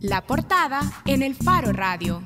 La 0.00 0.26
portada 0.26 0.80
en 1.06 1.22
el 1.22 1.34
Faro 1.34 1.72
Radio. 1.72 2.22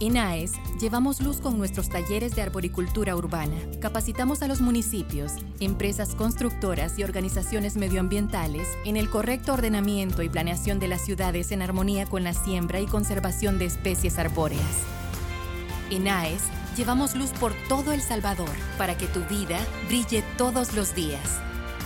En 0.00 0.16
AES 0.16 0.52
llevamos 0.80 1.20
luz 1.20 1.40
con 1.40 1.58
nuestros 1.58 1.88
talleres 1.88 2.34
de 2.34 2.42
arboricultura 2.42 3.14
urbana. 3.14 3.56
Capacitamos 3.80 4.42
a 4.42 4.48
los 4.48 4.60
municipios, 4.60 5.32
empresas 5.60 6.16
constructoras 6.16 6.98
y 6.98 7.04
organizaciones 7.04 7.76
medioambientales 7.76 8.66
en 8.84 8.96
el 8.96 9.08
correcto 9.08 9.52
ordenamiento 9.52 10.22
y 10.22 10.28
planeación 10.28 10.80
de 10.80 10.88
las 10.88 11.04
ciudades 11.04 11.52
en 11.52 11.62
armonía 11.62 12.06
con 12.06 12.24
la 12.24 12.34
siembra 12.34 12.80
y 12.80 12.86
conservación 12.86 13.58
de 13.58 13.66
especies 13.66 14.18
arbóreas. 14.18 14.82
En 15.90 16.08
AES 16.08 16.42
llevamos 16.76 17.14
luz 17.14 17.30
por 17.30 17.52
todo 17.68 17.92
El 17.92 18.00
Salvador 18.00 18.50
para 18.76 18.96
que 18.96 19.06
tu 19.06 19.20
vida 19.26 19.58
brille 19.86 20.24
todos 20.36 20.74
los 20.74 20.96
días. 20.96 21.40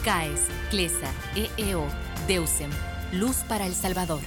CAES, 0.04 0.40
CLESA, 0.70 1.10
EEO, 1.34 1.84
DEUSEM. 2.26 2.70
Luz 3.12 3.36
para 3.48 3.66
El 3.66 3.74
Salvador. 3.74 4.20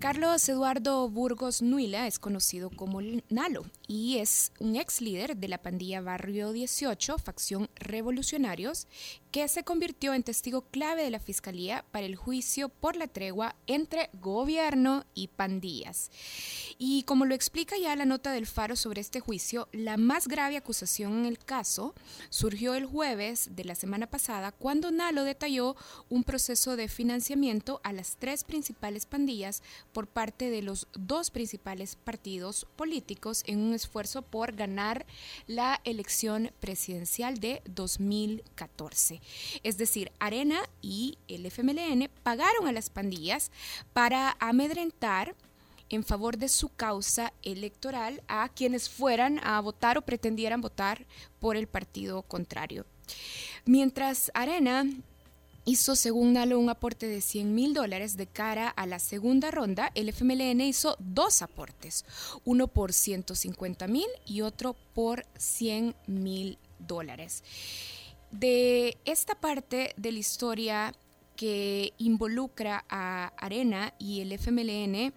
Carlos 0.00 0.46
Eduardo 0.48 1.08
Burgos 1.08 1.62
Nuila 1.62 2.08
es 2.08 2.18
conocido 2.18 2.70
como 2.70 3.00
Nalo 3.30 3.64
y 3.86 4.18
es 4.18 4.52
un 4.58 4.74
ex 4.74 5.00
líder 5.00 5.36
de 5.36 5.46
la 5.46 5.62
pandilla 5.62 6.00
Barrio 6.00 6.52
18, 6.52 7.18
facción 7.18 7.70
Revolucionarios, 7.76 8.88
que 9.34 9.48
se 9.48 9.64
convirtió 9.64 10.14
en 10.14 10.22
testigo 10.22 10.62
clave 10.70 11.02
de 11.02 11.10
la 11.10 11.18
Fiscalía 11.18 11.84
para 11.90 12.06
el 12.06 12.14
juicio 12.14 12.68
por 12.68 12.94
la 12.94 13.08
tregua 13.08 13.56
entre 13.66 14.08
gobierno 14.12 15.06
y 15.12 15.26
pandillas. 15.26 16.12
Y 16.78 17.02
como 17.02 17.24
lo 17.24 17.34
explica 17.34 17.76
ya 17.76 17.96
la 17.96 18.04
nota 18.04 18.30
del 18.30 18.46
Faro 18.46 18.76
sobre 18.76 19.00
este 19.00 19.18
juicio, 19.18 19.68
la 19.72 19.96
más 19.96 20.28
grave 20.28 20.56
acusación 20.56 21.18
en 21.18 21.26
el 21.26 21.40
caso 21.40 21.96
surgió 22.30 22.76
el 22.76 22.86
jueves 22.86 23.48
de 23.56 23.64
la 23.64 23.74
semana 23.74 24.06
pasada 24.06 24.52
cuando 24.52 24.92
Nalo 24.92 25.24
detalló 25.24 25.74
un 26.08 26.22
proceso 26.22 26.76
de 26.76 26.86
financiamiento 26.86 27.80
a 27.82 27.92
las 27.92 28.14
tres 28.14 28.44
principales 28.44 29.04
pandillas 29.04 29.64
por 29.92 30.06
parte 30.06 30.48
de 30.48 30.62
los 30.62 30.86
dos 30.92 31.32
principales 31.32 31.96
partidos 31.96 32.68
políticos 32.76 33.42
en 33.48 33.58
un 33.58 33.74
esfuerzo 33.74 34.22
por 34.22 34.54
ganar 34.54 35.06
la 35.48 35.80
elección 35.82 36.52
presidencial 36.60 37.40
de 37.40 37.62
2014. 37.64 39.23
Es 39.62 39.78
decir, 39.78 40.12
Arena 40.18 40.60
y 40.82 41.18
el 41.28 41.46
FMLN 41.46 42.10
pagaron 42.22 42.68
a 42.68 42.72
las 42.72 42.90
pandillas 42.90 43.50
para 43.92 44.36
amedrentar 44.40 45.34
en 45.88 46.04
favor 46.04 46.38
de 46.38 46.48
su 46.48 46.70
causa 46.70 47.32
electoral 47.42 48.22
a 48.26 48.48
quienes 48.48 48.88
fueran 48.88 49.40
a 49.44 49.60
votar 49.60 49.98
o 49.98 50.02
pretendieran 50.02 50.60
votar 50.60 51.06
por 51.40 51.56
el 51.56 51.66
partido 51.66 52.22
contrario. 52.22 52.86
Mientras 53.64 54.30
Arena 54.34 54.86
hizo, 55.64 55.96
según 55.96 56.34
Nalo, 56.34 56.58
un 56.58 56.68
aporte 56.68 57.06
de 57.06 57.20
100 57.20 57.54
mil 57.54 57.74
dólares 57.74 58.16
de 58.16 58.26
cara 58.26 58.68
a 58.68 58.86
la 58.86 58.98
segunda 58.98 59.50
ronda. 59.50 59.90
El 59.94 60.08
FMLN 60.08 60.60
hizo 60.62 60.96
dos 60.98 61.42
aportes, 61.42 62.04
uno 62.44 62.68
por 62.68 62.92
150 62.92 63.86
mil 63.88 64.06
y 64.26 64.42
otro 64.42 64.74
por 64.94 65.26
100 65.38 65.94
mil 66.06 66.58
dólares. 66.78 67.42
De 68.38 68.98
esta 69.04 69.36
parte 69.36 69.94
de 69.96 70.10
la 70.10 70.18
historia 70.18 70.92
que 71.36 71.92
involucra 71.98 72.84
a 72.88 73.32
Arena 73.36 73.94
y 74.00 74.22
el 74.22 74.32
FMLN, 74.32 75.12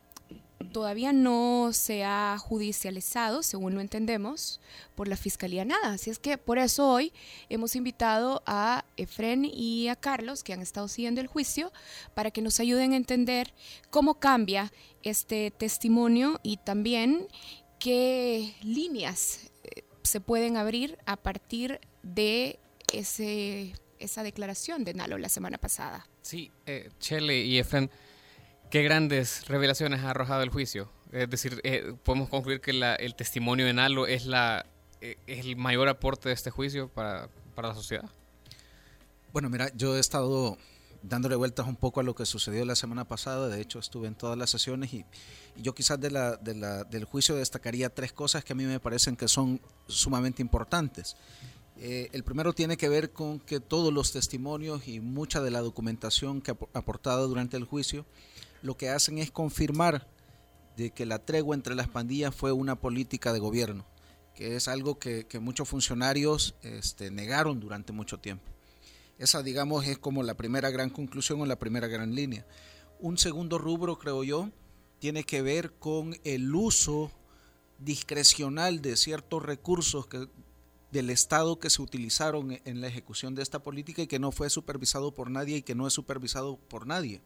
todavía 0.72 1.14
no 1.14 1.70
se 1.74 2.04
ha 2.04 2.38
judicializado, 2.38 3.42
según 3.42 3.74
lo 3.74 3.82
entendemos, 3.82 4.62
por 4.94 5.08
la 5.08 5.18
Fiscalía 5.18 5.66
nada. 5.66 5.94
Así 5.94 6.12
es 6.12 6.20
que 6.20 6.38
por 6.38 6.60
eso 6.60 6.88
hoy 6.88 7.12
hemos 7.50 7.76
invitado 7.76 8.44
a 8.46 8.86
Efren 8.98 9.46
y 9.46 9.88
a 9.88 9.96
Carlos, 9.96 10.44
que 10.44 10.54
han 10.54 10.62
estado 10.62 10.88
siguiendo 10.88 11.20
el 11.20 11.26
juicio, 11.26 11.72
para 12.14 12.30
que 12.30 12.44
nos 12.44 12.60
ayuden 12.60 12.94
a 12.94 12.98
entender 12.98 13.52
cómo 13.90 14.20
cambia 14.20 14.72
este 15.02 15.50
testimonio 15.50 16.40
y 16.44 16.58
también 16.58 17.28
qué 17.80 18.54
líneas 18.62 19.50
eh, 19.64 19.86
se 20.04 20.22
pueden 20.22 20.56
abrir 20.56 21.00
a 21.08 21.18
partir 21.18 21.82
de 22.04 22.60
ese, 22.94 23.74
esa 24.00 24.24
declaración 24.24 24.84
de 24.84 24.94
Nalo 24.94 25.18
la 25.18 25.30
semana 25.30 25.58
pasada. 25.58 26.08
Sí, 26.22 26.52
eh, 26.66 26.90
Chele 27.00 27.44
y 27.44 27.60
Efren 27.60 27.90
¿Qué 28.70 28.84
grandes 28.84 29.48
revelaciones 29.48 30.02
ha 30.02 30.10
arrojado 30.10 30.44
el 30.44 30.50
juicio? 30.50 30.92
Es 31.14 31.30
decir, 31.30 31.62
eh, 31.64 31.94
podemos 32.04 32.28
concluir 32.28 32.60
que 32.60 32.72
el 32.72 33.16
testimonio 33.16 33.66
de 33.66 33.72
Nalo 33.72 34.08
es, 34.08 34.26
la, 34.26 34.66
eh, 35.00 35.16
es 35.26 35.46
el 35.46 35.56
mayor 35.56 35.88
aporte 35.88 36.28
de 36.28 36.36
este 36.36 36.52
juicio 36.52 36.90
para, 36.90 37.30
la 37.56 37.74
sociedad. 37.74 38.10
Bueno, 39.32 39.50
mira, 39.50 39.72
yo 39.74 39.96
he 39.96 40.02
estado 40.02 40.58
dándole 41.02 41.38
vueltas 41.38 41.66
un 41.66 41.78
poco 41.78 42.02
a 42.02 42.04
lo 42.04 42.14
que 42.14 42.26
sucedió 42.26 42.66
la 42.66 42.76
semana 42.76 43.08
pasada. 43.08 43.48
De 43.48 43.62
hecho, 43.62 43.80
estuve 43.80 44.08
en 44.08 44.16
todas 44.16 44.38
las 44.38 44.50
sesiones 44.50 44.94
y, 44.94 45.06
yo 45.56 45.74
quizás 45.74 46.00
de 46.00 46.12
la, 46.12 46.36
del 46.36 47.06
juicio 47.06 47.36
destacaría 47.36 47.90
tres 47.90 48.12
cosas 48.12 48.44
que 48.44 48.52
a 48.52 48.56
mí 48.56 48.66
me 48.66 48.82
parecen 48.82 49.16
que 49.16 49.30
son 49.30 49.62
sumamente 49.88 50.42
importantes. 50.42 51.16
Eh, 51.80 52.10
el 52.12 52.24
primero 52.24 52.54
tiene 52.54 52.76
que 52.76 52.90
ver 52.90 53.12
con 53.12 53.40
que 53.40 53.60
todos 53.60 53.94
los 53.94 54.12
testimonios 54.12 54.88
y 54.88 55.00
mucha 55.00 55.42
de 55.42 55.52
la 55.52 55.62
documentación 55.62 56.42
que 56.42 56.52
ha 56.52 56.58
aportado 56.74 57.28
durante 57.28 57.56
el 57.56 57.66
juicio 57.66 58.06
lo 58.64 58.76
que 58.76 58.90
hacen 58.90 59.20
es 59.20 59.30
confirmar 59.30 60.08
de 60.76 60.92
que 60.92 61.06
la 61.06 61.20
tregua 61.20 61.56
entre 61.56 61.76
las 61.76 61.88
pandillas 61.88 62.34
fue 62.34 62.52
una 62.52 62.76
política 62.76 63.34
de 63.34 63.40
gobierno, 63.40 63.86
que 64.36 64.56
es 64.56 64.68
algo 64.68 64.98
que, 65.00 65.26
muchos 65.40 65.68
funcionarios 65.68 66.56
este, 66.62 67.12
negaron 67.12 67.60
durante 67.60 67.94
mucho 67.94 68.20
tiempo. 68.20 68.46
Esa, 69.18 69.42
digamos, 69.42 69.86
es 69.88 69.98
como 69.98 70.22
la 70.24 70.36
primera 70.36 70.70
gran 70.70 70.90
conclusión 70.90 71.42
o 71.42 71.46
la 71.46 71.58
primera 71.58 71.88
gran 71.88 72.14
línea. 72.14 72.46
Un 73.00 73.18
segundo 73.18 73.58
rubro, 73.58 73.98
creo 73.98 74.24
yo, 74.24 74.50
tiene 75.00 75.24
que 75.24 75.42
ver 75.42 75.74
con 75.74 76.16
el 76.24 76.54
uso 76.54 77.12
discrecional 77.80 78.82
de 78.82 78.98
ciertos 78.98 79.44
recursos 79.44 80.08
que, 80.08 80.28
del 80.92 81.10
Estado 81.10 81.60
que 81.60 81.70
se 81.70 81.82
utilizaron 81.82 82.60
en 82.64 82.82
la 82.82 82.88
ejecución 82.88 83.36
de 83.36 83.44
esta 83.44 83.60
política 83.60 84.02
y 84.02 84.08
que 84.08 84.20
no 84.20 84.32
fue 84.32 84.50
supervisado 84.50 85.14
por 85.14 85.30
nadie 85.30 85.58
y 85.58 85.62
que 85.62 85.76
no 85.76 85.88
es 85.88 85.94
supervisado 85.94 86.58
por 86.58 86.88
nadie 86.88 87.22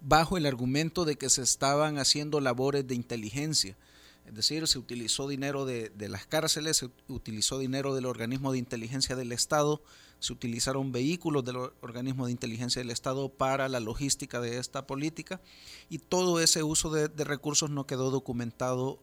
bajo 0.00 0.36
el 0.36 0.46
argumento 0.46 1.04
de 1.04 1.16
que 1.16 1.30
se 1.30 1.42
estaban 1.42 1.98
haciendo 1.98 2.40
labores 2.40 2.86
de 2.86 2.94
inteligencia. 2.94 3.76
Es 4.26 4.34
decir, 4.34 4.66
se 4.68 4.78
utilizó 4.78 5.28
dinero 5.28 5.64
de, 5.64 5.92
las 6.08 6.26
cárceles, 6.26 6.78
se 6.78 6.90
utilizó 7.08 7.58
dinero 7.58 7.94
del 7.94 8.06
organismo 8.06 8.52
de 8.52 8.58
inteligencia 8.58 9.16
del 9.16 9.32
Estado, 9.32 9.82
se 10.20 10.32
utilizaron 10.32 10.92
vehículos 10.92 11.44
del 11.44 11.56
organismo 11.80 12.26
de 12.26 12.32
inteligencia 12.32 12.80
del 12.80 12.90
Estado 12.90 13.28
para 13.28 13.68
la 13.68 13.80
logística 13.80 14.40
de 14.40 14.58
esta 14.58 14.86
política 14.86 15.40
y 15.88 15.98
todo 15.98 16.40
ese 16.40 16.62
uso 16.62 16.90
de, 16.90 17.08
recursos 17.24 17.70
no 17.70 17.86
quedó 17.86 18.10
documentado 18.10 19.00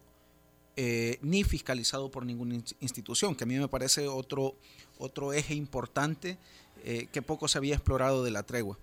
eh, 0.80 1.18
ni 1.24 1.44
fiscalizado 1.44 2.12
por 2.12 2.24
ninguna 2.24 2.54
institución, 2.82 3.34
que 3.36 3.46
a 3.46 3.48
mí 3.48 3.58
me 3.58 3.68
parece 3.68 4.08
otro, 4.08 4.56
otro 5.00 5.34
eje 5.34 5.56
importante 5.56 6.38
eh, 6.84 7.08
que 7.12 7.24
poco 7.24 7.48
se 7.48 7.58
había 7.58 7.74
explorado 7.74 8.24
de 8.24 8.30
la 8.30 8.44
tregua. 8.44 8.78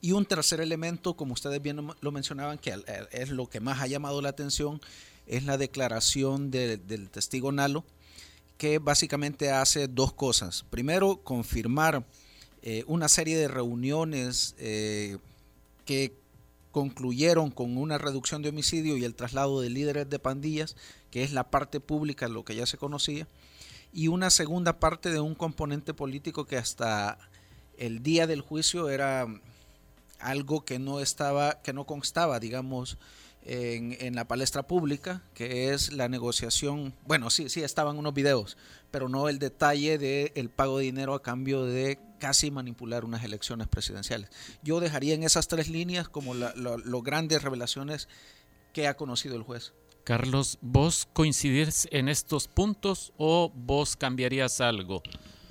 Y 0.00 0.12
un 0.12 0.26
tercer 0.26 0.60
elemento, 0.60 1.14
como 1.14 1.32
ustedes 1.32 1.60
bien 1.60 1.88
lo 2.00 2.12
mencionaban, 2.12 2.58
que 2.58 2.72
es 3.10 3.30
lo 3.30 3.48
que 3.48 3.58
más 3.58 3.80
ha 3.80 3.88
llamado 3.88 4.22
la 4.22 4.28
atención, 4.28 4.80
es 5.26 5.42
la 5.42 5.58
declaración 5.58 6.52
del 6.52 7.10
testigo 7.10 7.50
Nalo, 7.50 7.84
que 8.56 8.78
básicamente 8.78 9.50
hace 9.50 9.88
dos 9.88 10.12
cosas. 10.12 10.64
Primero, 10.70 11.16
confirmar 11.16 12.06
eh, 12.62 12.84
una 12.86 13.08
serie 13.08 13.36
de 13.36 13.48
reuniones 13.48 14.54
que 14.56 16.12
concluyeron 16.76 17.50
con 17.52 17.78
una 17.78 17.96
reducción 17.96 18.42
de 18.42 18.50
homicidio 18.50 18.98
y 18.98 19.04
el 19.06 19.14
traslado 19.14 19.62
de 19.62 19.70
líderes 19.70 20.10
de 20.10 20.18
pandillas, 20.18 20.76
que 21.10 21.22
es 21.22 21.32
la 21.32 21.44
parte 21.44 21.80
pública, 21.80 22.28
lo 22.28 22.44
que 22.44 22.54
ya 22.54 22.66
se 22.66 22.76
conocía, 22.76 23.26
y 23.94 24.08
una 24.08 24.28
segunda 24.28 24.78
parte 24.78 25.10
de 25.10 25.18
un 25.18 25.34
componente 25.34 25.94
político 25.94 26.44
que 26.44 26.58
hasta 26.58 27.16
el 27.78 28.02
día 28.02 28.26
del 28.26 28.42
juicio 28.42 28.90
era 28.90 29.26
algo 30.18 30.66
que 30.66 30.78
no 30.78 31.00
estaba, 31.00 31.62
que 31.62 31.72
no 31.72 31.86
constaba, 31.86 32.40
digamos, 32.40 32.98
en, 33.40 34.14
la 34.14 34.28
palestra 34.28 34.66
pública, 34.66 35.22
que 35.32 35.72
es 35.72 35.94
la 35.94 36.10
negociación, 36.10 36.92
bueno, 37.06 37.30
sí, 37.30 37.48
sí 37.48 37.62
estaban 37.62 37.96
unos 37.96 38.12
videos, 38.12 38.58
pero 38.90 39.08
no 39.08 39.30
el 39.30 39.38
detalle 39.38 39.96
del 39.96 40.30
el 40.34 40.50
pago 40.50 40.76
de 40.76 40.84
dinero 40.84 41.14
a 41.14 41.22
cambio 41.22 41.64
de 41.64 41.98
casi 42.18 42.50
manipular 42.50 43.04
unas 43.04 43.24
elecciones 43.24 43.68
presidenciales. 43.68 44.30
Yo 44.62 44.80
dejaría 44.80 45.14
en 45.14 45.22
esas 45.22 45.48
tres 45.48 45.68
líneas 45.68 46.08
como 46.08 46.34
las 46.34 46.54
grandes 47.02 47.42
revelaciones 47.42 48.08
que 48.72 48.88
ha 48.88 48.96
conocido 48.96 49.36
el 49.36 49.42
juez. 49.42 49.72
Carlos, 50.04 50.58
¿vos 50.60 51.08
coincidís 51.12 51.88
en 51.90 52.08
estos 52.08 52.46
puntos 52.46 53.12
o 53.16 53.50
vos 53.52 53.96
cambiarías 53.96 54.60
algo? 54.60 55.02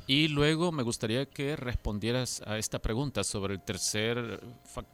Y 0.08 0.28
luego 0.28 0.72
me 0.72 0.84
gustaría 0.84 1.26
que 1.26 1.56
respondieras 1.56 2.42
a 2.46 2.58
esta 2.58 2.80
pregunta 2.80 3.24
sobre 3.24 3.56
el 3.56 3.62
tercer 3.62 4.40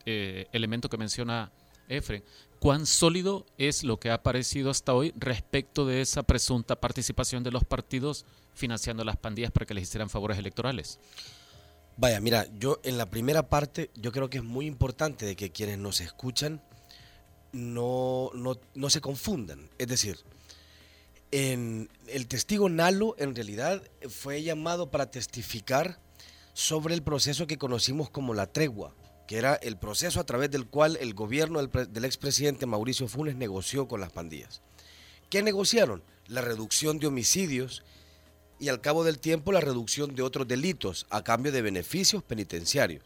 eh, 0.05 0.47
elemento 0.53 0.89
que 0.89 0.97
menciona 0.97 1.51
Efren. 1.89 2.23
¿Cuán 2.59 2.85
sólido 2.85 3.45
es 3.57 3.83
lo 3.83 3.99
que 3.99 4.09
ha 4.09 4.15
aparecido 4.15 4.69
hasta 4.69 4.93
hoy 4.93 5.13
respecto 5.17 5.85
de 5.85 6.01
esa 6.01 6.23
presunta 6.23 6.79
participación 6.79 7.43
de 7.43 7.51
los 7.51 7.65
partidos 7.65 8.25
financiando 8.53 9.03
las 9.03 9.17
pandillas 9.17 9.51
para 9.51 9.65
que 9.65 9.73
les 9.73 9.83
hicieran 9.83 10.09
favores 10.09 10.37
electorales? 10.37 10.99
Vaya, 11.97 12.19
mira, 12.19 12.47
yo 12.57 12.79
en 12.83 12.97
la 12.97 13.05
primera 13.05 13.49
parte 13.49 13.91
yo 13.95 14.11
creo 14.11 14.29
que 14.29 14.39
es 14.39 14.43
muy 14.43 14.65
importante 14.65 15.25
de 15.25 15.35
que 15.35 15.51
quienes 15.51 15.77
nos 15.77 16.01
escuchan 16.01 16.61
no, 17.51 18.31
no, 18.33 18.57
no 18.73 18.89
se 18.89 19.01
confundan. 19.01 19.69
Es 19.77 19.87
decir, 19.87 20.17
en 21.31 21.89
el 22.07 22.27
testigo 22.27 22.69
Nalo 22.69 23.15
en 23.17 23.35
realidad 23.35 23.83
fue 24.09 24.43
llamado 24.43 24.89
para 24.89 25.11
testificar 25.11 25.99
sobre 26.53 26.93
el 26.93 27.03
proceso 27.03 27.47
que 27.47 27.57
conocimos 27.57 28.09
como 28.09 28.33
la 28.33 28.47
tregua, 28.47 28.95
que 29.27 29.37
era 29.37 29.55
el 29.55 29.77
proceso 29.77 30.19
a 30.19 30.25
través 30.25 30.51
del 30.51 30.67
cual 30.67 30.97
el 30.99 31.13
gobierno 31.13 31.65
del, 31.65 31.93
del 31.93 32.05
expresidente 32.05 32.65
Mauricio 32.65 33.07
Funes 33.07 33.35
negoció 33.35 33.87
con 33.87 34.01
las 34.01 34.11
pandillas. 34.11 34.61
¿Qué 35.29 35.41
negociaron? 35.41 36.03
La 36.27 36.41
reducción 36.41 36.99
de 36.99 37.07
homicidios 37.07 37.83
y 38.61 38.69
al 38.69 38.79
cabo 38.79 39.03
del 39.03 39.17
tiempo 39.17 39.51
la 39.51 39.59
reducción 39.59 40.13
de 40.13 40.21
otros 40.21 40.47
delitos 40.47 41.07
a 41.09 41.23
cambio 41.23 41.51
de 41.51 41.63
beneficios 41.63 42.21
penitenciarios, 42.21 43.03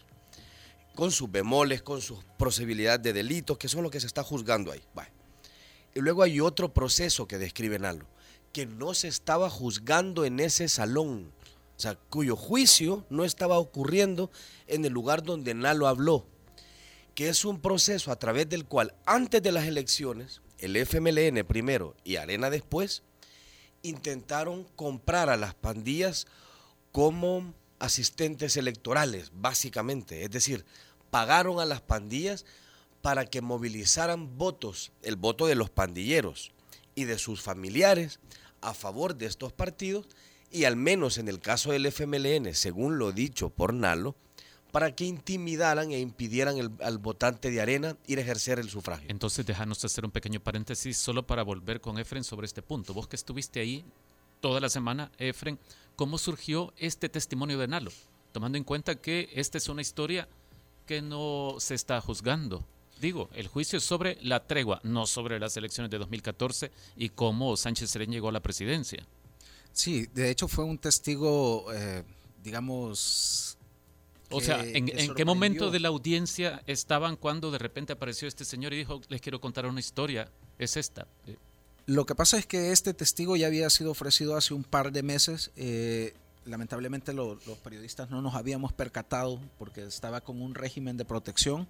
con 0.95 1.11
sus 1.11 1.31
bemoles, 1.31 1.81
con 1.81 2.01
sus 2.01 2.25
posibilidades 2.37 3.01
de 3.01 3.13
delitos, 3.13 3.57
que 3.57 3.69
son 3.69 3.81
lo 3.81 3.89
que 3.89 4.01
se 4.01 4.07
está 4.07 4.21
juzgando 4.21 4.73
ahí. 4.73 4.83
Y 5.93 6.01
luego 6.01 6.23
hay 6.23 6.41
otro 6.41 6.73
proceso 6.73 7.25
que 7.25 7.37
describe 7.37 7.79
Nalo, 7.79 8.05
que 8.51 8.65
no 8.65 8.93
se 8.93 9.07
estaba 9.07 9.49
juzgando 9.49 10.25
en 10.25 10.41
ese 10.41 10.67
salón, 10.67 11.31
o 11.77 11.79
sea, 11.79 11.95
cuyo 11.95 12.35
juicio 12.35 13.05
no 13.09 13.23
estaba 13.23 13.57
ocurriendo 13.57 14.31
en 14.67 14.83
el 14.83 14.91
lugar 14.91 15.23
donde 15.23 15.53
Nalo 15.53 15.87
habló, 15.87 16.27
que 17.15 17.29
es 17.29 17.45
un 17.45 17.61
proceso 17.61 18.11
a 18.11 18.19
través 18.19 18.49
del 18.49 18.65
cual 18.65 18.93
antes 19.05 19.41
de 19.41 19.53
las 19.53 19.67
elecciones, 19.67 20.41
el 20.59 20.75
FMLN 20.75 21.45
primero 21.47 21.95
y 22.03 22.17
Arena 22.17 22.49
después, 22.49 23.03
intentaron 23.87 24.65
comprar 24.75 25.29
a 25.29 25.37
las 25.37 25.53
pandillas 25.53 26.27
como 26.91 27.53
asistentes 27.79 28.57
electorales, 28.57 29.31
básicamente. 29.33 30.23
Es 30.23 30.31
decir, 30.31 30.65
pagaron 31.09 31.59
a 31.59 31.65
las 31.65 31.81
pandillas 31.81 32.45
para 33.01 33.25
que 33.25 33.41
movilizaran 33.41 34.37
votos, 34.37 34.91
el 35.01 35.15
voto 35.15 35.45
de 35.45 35.55
los 35.55 35.69
pandilleros 35.69 36.51
y 36.95 37.03
de 37.03 37.19
sus 37.19 37.41
familiares 37.41 38.19
a 38.61 38.73
favor 38.73 39.15
de 39.15 39.27
estos 39.27 39.53
partidos 39.53 40.07
y 40.49 40.63
al 40.63 40.75
menos 40.75 41.17
en 41.17 41.27
el 41.27 41.39
caso 41.39 41.71
del 41.71 41.85
FMLN, 41.85 42.55
según 42.55 42.97
lo 42.97 43.11
dicho 43.11 43.49
por 43.49 43.73
Nalo, 43.73 44.15
para 44.75 44.93
que 44.93 45.05
intimidaran 45.05 45.93
e 45.93 46.01
impidieran 46.01 46.75
al 46.83 46.97
votante 46.97 47.49
de 47.49 47.61
Arena 47.61 47.95
ir 48.07 48.17
a 48.17 48.21
ejercer 48.23 48.59
el 48.59 48.69
sufragio. 48.69 49.07
Entonces, 49.09 49.45
déjanos 49.45 49.85
hacer 49.85 50.03
un 50.03 50.11
pequeño 50.11 50.41
paréntesis 50.41 50.97
solo 50.97 51.25
para 51.25 51.43
volver 51.43 51.79
con 51.79 51.97
Efren 51.97 52.25
sobre 52.25 52.45
este 52.45 52.61
punto. 52.61 52.93
Vos 52.93 53.07
que 53.07 53.15
estuviste 53.15 53.61
ahí 53.61 53.85
toda 54.41 54.59
la 54.59 54.67
semana, 54.67 55.13
Efren, 55.17 55.57
¿cómo 55.95 56.17
surgió 56.17 56.73
este 56.75 57.07
testimonio 57.07 57.57
de 57.57 57.69
Nalo? 57.69 57.89
Tomando 58.33 58.57
en 58.57 58.65
cuenta 58.65 58.95
que 58.95 59.29
esta 59.33 59.57
es 59.57 59.69
una 59.69 59.81
historia 59.81 60.27
que 60.85 61.01
no 61.01 61.55
se 61.59 61.73
está 61.73 62.01
juzgando. 62.01 62.61
Digo, 62.99 63.29
el 63.33 63.47
juicio 63.47 63.77
es 63.77 63.85
sobre 63.85 64.17
la 64.23 64.45
tregua, 64.45 64.81
no 64.83 65.05
sobre 65.05 65.39
las 65.39 65.55
elecciones 65.55 65.89
de 65.89 65.99
2014 65.99 66.69
y 66.97 67.07
cómo 67.07 67.55
Sánchez 67.55 67.91
Serén 67.91 68.11
llegó 68.11 68.27
a 68.27 68.33
la 68.33 68.41
presidencia. 68.41 69.05
Sí, 69.71 70.07
de 70.13 70.31
hecho 70.31 70.49
fue 70.49 70.65
un 70.65 70.77
testigo, 70.79 71.71
eh, 71.71 72.03
digamos... 72.43 73.54
O 74.31 74.41
sea, 74.41 74.63
¿en, 74.63 74.87
qué 74.87 75.25
momento 75.25 75.71
de 75.71 75.79
la 75.79 75.89
audiencia 75.89 76.63
estaban 76.67 77.15
cuando 77.15 77.51
de 77.51 77.57
repente 77.57 77.93
apareció 77.93 78.27
este 78.27 78.45
señor 78.45 78.73
y 78.73 78.77
dijo, 78.77 79.01
les 79.07 79.21
quiero 79.21 79.39
contar 79.39 79.65
una 79.65 79.79
historia? 79.79 80.29
Es 80.57 80.77
esta. 80.77 81.07
Lo 81.85 82.05
que 82.05 82.15
pasa 82.15 82.37
es 82.37 82.45
que 82.45 82.71
este 82.71 82.93
testigo 82.93 83.35
ya 83.35 83.47
había 83.47 83.69
sido 83.69 83.91
ofrecido 83.91 84.35
hace 84.35 84.53
un 84.53 84.63
par 84.63 84.91
de 84.91 85.03
meses. 85.03 85.51
Eh, 85.55 86.13
lamentablemente 86.45 87.13
los 87.13 87.39
periodistas 87.63 88.09
no 88.09 88.21
nos 88.21 88.35
habíamos 88.35 88.73
percatado 88.73 89.39
porque 89.57 89.83
estaba 89.83 90.21
con 90.21 90.41
un 90.41 90.55
régimen 90.55 90.97
de 90.97 91.05
protección, 91.05 91.67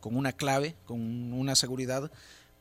con 0.00 0.16
una 0.16 0.32
clave, 0.32 0.74
con 0.86 1.32
una 1.32 1.54
seguridad 1.56 2.10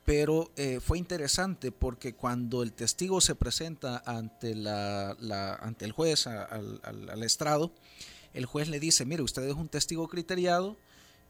pero 0.05 0.51
eh, 0.57 0.79
fue 0.81 0.97
interesante 0.97 1.71
porque 1.71 2.13
cuando 2.13 2.61
el 2.61 2.73
testigo 2.73 3.21
se 3.21 3.35
presenta 3.35 4.03
ante, 4.05 4.53
la, 4.55 5.11
ante 5.61 5.85
el 5.85 5.91
juez, 5.93 6.27
al, 6.27 7.23
estrado, 7.23 7.71
el 8.33 8.45
juez 8.45 8.67
le 8.67 8.79
dice, 8.79 9.05
mire, 9.05 9.21
usted 9.21 9.43
es 9.43 9.55
un 9.55 9.69
testigo 9.69 10.07
criteriado 10.07 10.77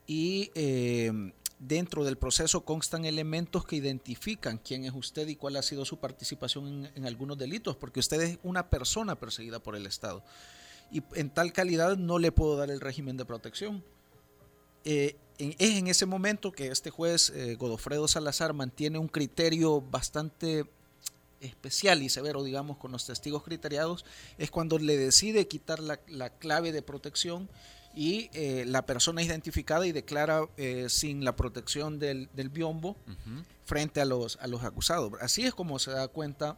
y 0.07 0.51
eh, 0.55 1.11
dentro 1.59 2.03
del 2.03 2.17
proceso 2.17 2.65
constan 2.65 3.05
elementos 3.05 3.65
que 3.65 3.75
identifican 3.75 4.57
quién 4.57 4.85
es 4.85 4.93
usted 4.93 5.27
y 5.27 5.35
cuál 5.35 5.55
ha 5.55 5.61
sido 5.61 5.85
su 5.85 5.97
participación 5.97 6.89
en, 6.95 7.05
algunos 7.05 7.37
delitos, 7.37 7.75
porque 7.75 7.99
usted 7.99 8.21
es 8.21 8.39
una 8.43 8.69
persona 8.69 9.15
perseguida 9.15 9.59
por 9.59 9.75
el 9.75 9.85
Estado. 9.85 10.23
Y 10.91 11.01
en 11.15 11.29
tal 11.29 11.53
calidad 11.53 11.97
no 11.97 12.19
le 12.19 12.31
puedo 12.31 12.57
dar 12.57 12.69
el 12.69 12.81
régimen 12.81 13.17
de 13.17 13.25
protección. 13.25 13.83
Eh, 14.85 15.15
es 15.37 15.71
en 15.75 15.87
ese 15.87 16.05
momento 16.05 16.51
que 16.51 16.67
este 16.67 16.89
juez 16.89 17.31
eh, 17.31 17.55
Godofredo 17.55 18.07
Salazar 18.07 18.53
mantiene 18.53 18.99
un 18.99 19.07
criterio 19.07 19.81
bastante 19.81 20.65
especial 21.43 22.01
y 22.01 22.09
severo, 22.09 22.43
digamos, 22.43 22.77
con 22.77 22.91
los 22.91 23.05
testigos 23.05 23.43
criteriados, 23.43 24.05
es 24.37 24.51
cuando 24.51 24.79
le 24.79 24.97
decide 24.97 25.47
quitar 25.47 25.79
la, 25.79 25.97
clave 26.29 26.71
de 26.71 26.81
protección 26.81 27.49
y 27.95 28.29
eh, 28.33 28.65
la 28.67 28.85
persona 28.85 29.21
identificada 29.21 29.85
y 29.85 29.91
declara 29.91 30.47
eh, 30.57 30.87
sin 30.89 31.23
la 31.23 31.35
protección 31.35 31.99
del, 31.99 32.29
biombo 32.51 32.97
frente 33.65 34.01
a 34.01 34.05
los, 34.05 34.37
a 34.37 34.47
los 34.47 34.63
acusados. 34.63 35.13
Así 35.21 35.43
es 35.43 35.53
como 35.53 35.77
se 35.79 35.91
da 35.91 36.07
cuenta, 36.07 36.57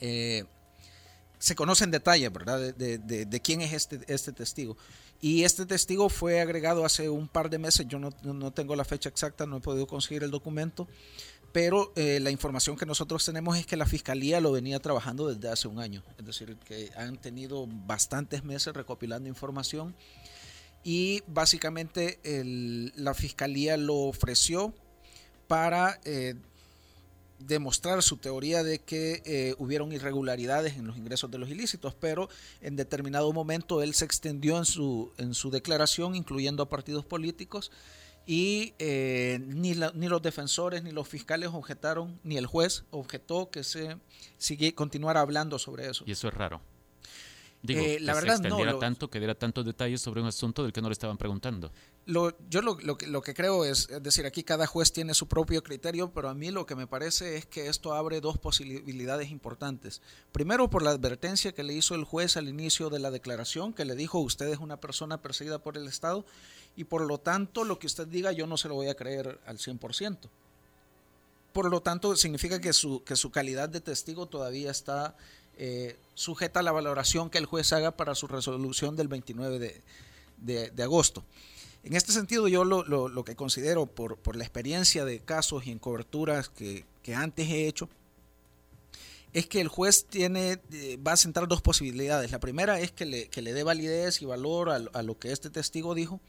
se 0.00 1.54
conoce 1.54 1.84
en 1.84 1.90
detalle, 1.90 2.28
¿verdad?, 2.28 2.74
de, 2.74 2.98
de, 2.98 3.40
quién 3.40 3.60
es 3.60 3.72
este, 3.72 4.00
este 4.06 4.32
testigo. 4.32 4.76
Y 5.22 5.44
este 5.44 5.66
testigo 5.66 6.08
fue 6.08 6.40
agregado 6.40 6.84
hace 6.84 7.08
un 7.08 7.28
par 7.28 7.48
de 7.48 7.56
meses, 7.56 7.86
yo 7.86 8.00
no, 8.00 8.50
tengo 8.50 8.74
la 8.74 8.84
fecha 8.84 9.08
exacta, 9.08 9.46
no 9.46 9.58
he 9.58 9.60
podido 9.60 9.86
conseguir 9.86 10.24
el 10.24 10.32
documento, 10.32 10.88
pero 11.52 11.92
eh, 11.96 12.18
la 12.20 12.30
información 12.30 12.76
que 12.76 12.86
nosotros 12.86 13.24
tenemos 13.24 13.56
es 13.58 13.66
que 13.66 13.76
la 13.76 13.86
fiscalía 13.86 14.40
lo 14.40 14.52
venía 14.52 14.80
trabajando 14.80 15.32
desde 15.32 15.48
hace 15.48 15.68
un 15.68 15.78
año, 15.78 16.02
es 16.18 16.26
decir, 16.26 16.56
que 16.64 16.90
han 16.96 17.18
tenido 17.18 17.66
bastantes 17.68 18.42
meses 18.44 18.74
recopilando 18.74 19.28
información 19.28 19.94
y 20.84 21.22
básicamente 21.28 22.18
la 22.96 23.14
fiscalía 23.14 23.76
lo 23.76 23.94
ofreció 23.96 24.74
para 25.46 26.00
eh, 26.04 26.34
demostrar 27.46 28.02
su 28.02 28.16
teoría 28.16 28.62
de 28.62 28.78
que 28.78 29.22
eh, 29.24 29.54
hubieron 29.58 29.92
irregularidades 29.92 30.76
en 30.76 30.86
los 30.86 30.96
ingresos 30.96 31.30
de 31.30 31.38
los 31.38 31.48
ilícitos, 31.48 31.94
pero 31.94 32.28
en 32.60 32.76
determinado 32.76 33.32
momento 33.32 33.82
él 33.82 33.94
se 33.94 34.04
extendió 34.04 34.58
en 34.58 34.64
su, 34.64 35.12
en 35.18 35.34
su 35.34 35.50
declaración, 35.50 36.14
incluyendo 36.14 36.62
a 36.62 36.68
partidos 36.68 37.04
políticos, 37.04 37.70
y 38.26 38.74
eh, 38.78 39.40
ni, 39.44 39.74
ni 39.94 40.08
los 40.08 40.22
defensores 40.22 40.82
ni 40.82 40.92
los 40.92 41.08
fiscales 41.08 41.50
objetaron, 41.52 42.18
ni 42.22 42.36
el 42.36 42.46
juez 42.46 42.84
objetó 42.90 43.50
que 43.50 43.64
se 43.64 43.96
sigue, 44.36 44.74
continuara 44.74 45.20
hablando 45.20 45.58
sobre 45.58 45.88
eso. 45.88 46.04
Y 46.06 46.12
eso 46.12 46.28
es 46.28 46.34
raro. 46.34 46.60
Digo, 47.62 47.80
eh, 47.80 47.98
la 48.00 48.14
verdad 48.14 48.36
se 48.36 48.42
extendiera 48.42 48.78
tanto, 48.78 49.08
que 49.08 49.18
diera 49.20 49.36
tantos 49.36 49.64
detalles 49.64 50.00
sobre 50.00 50.20
un 50.20 50.26
asunto 50.26 50.64
del 50.64 50.72
que 50.72 50.82
no 50.82 50.88
le 50.88 50.94
estaban 50.94 51.16
preguntando. 51.16 51.72
Lo, 52.04 52.36
yo 52.50 52.62
lo, 52.62 53.22
que, 53.22 53.34
creo 53.34 53.64
es, 53.64 53.88
es 53.88 54.02
decir, 54.02 54.26
aquí 54.26 54.42
cada 54.42 54.66
juez 54.66 54.92
tiene 54.92 55.14
su 55.14 55.28
propio 55.28 55.62
criterio, 55.62 56.10
pero 56.12 56.28
a 56.28 56.34
mí 56.34 56.50
lo 56.50 56.66
que 56.66 56.74
me 56.74 56.88
parece 56.88 57.36
es 57.36 57.46
que 57.46 57.68
esto 57.68 57.94
abre 57.94 58.20
dos 58.20 58.38
posibilidades 58.38 59.30
importantes. 59.30 60.02
Primero, 60.32 60.68
por 60.68 60.82
la 60.82 60.90
advertencia 60.90 61.52
que 61.52 61.62
le 61.62 61.74
hizo 61.74 61.94
el 61.94 62.04
juez 62.04 62.36
al 62.36 62.48
inicio 62.48 62.90
de 62.90 62.98
la 62.98 63.12
declaración, 63.12 63.72
que 63.72 63.84
le 63.84 63.94
dijo, 63.94 64.18
usted 64.18 64.48
es 64.48 64.58
una 64.58 64.78
persona 64.78 65.22
perseguida 65.22 65.60
por 65.60 65.76
el 65.76 65.86
Estado, 65.86 66.24
y 66.76 66.84
por 66.84 67.02
lo 67.02 67.18
tanto, 67.18 67.64
lo 67.64 67.78
que 67.78 67.86
usted 67.86 68.08
diga 68.08 68.32
yo 68.32 68.46
no 68.46 68.56
se 68.56 68.68
lo 68.68 68.74
voy 68.74 68.88
a 68.88 68.96
creer 68.96 69.38
al 69.46 69.58
100%. 69.58 70.18
Por 71.52 71.70
lo 71.70 71.82
tanto, 71.82 72.16
significa 72.16 72.60
que 72.60 72.72
su, 72.72 73.04
que 73.04 73.14
su 73.14 73.30
calidad 73.30 73.68
de 73.68 73.80
testigo 73.80 74.26
todavía 74.26 74.70
está 74.70 75.14
eh, 75.58 75.96
sujeta 76.14 76.60
a 76.60 76.62
la 76.62 76.72
valoración 76.72 77.28
que 77.28 77.38
el 77.38 77.44
juez 77.44 77.72
haga 77.72 77.90
para 77.92 78.14
su 78.14 78.26
resolución 78.26 78.96
del 78.96 79.08
29 79.08 79.82
de, 80.38 80.82
agosto. 80.82 81.24
En 81.84 81.94
este 81.94 82.12
sentido, 82.12 82.46
yo 82.46 82.64
lo, 82.64 83.24
que 83.24 83.34
considero 83.34 83.86
por, 83.86 84.36
la 84.36 84.44
experiencia 84.44 85.04
de 85.04 85.20
casos 85.20 85.66
y 85.66 85.72
en 85.72 85.78
coberturas 85.78 86.48
que, 86.48 86.84
antes 87.14 87.48
he 87.48 87.66
hecho, 87.66 87.88
es 89.32 89.46
que 89.46 89.60
el 89.60 89.68
juez 89.68 90.04
tiene, 90.04 90.60
eh, 90.72 90.98
va 91.04 91.12
a 91.12 91.16
sentar 91.16 91.48
dos 91.48 91.60
posibilidades. 91.60 92.30
La 92.30 92.38
primera 92.38 92.78
es 92.78 92.92
que 92.92 93.06
le, 93.06 93.52
dé 93.52 93.62
validez 93.64 94.22
y 94.22 94.26
valor 94.26 94.70
a, 94.70 95.02
lo 95.02 95.18
que 95.18 95.32
este 95.32 95.50
testigo 95.50 95.94
dijo, 95.94 96.20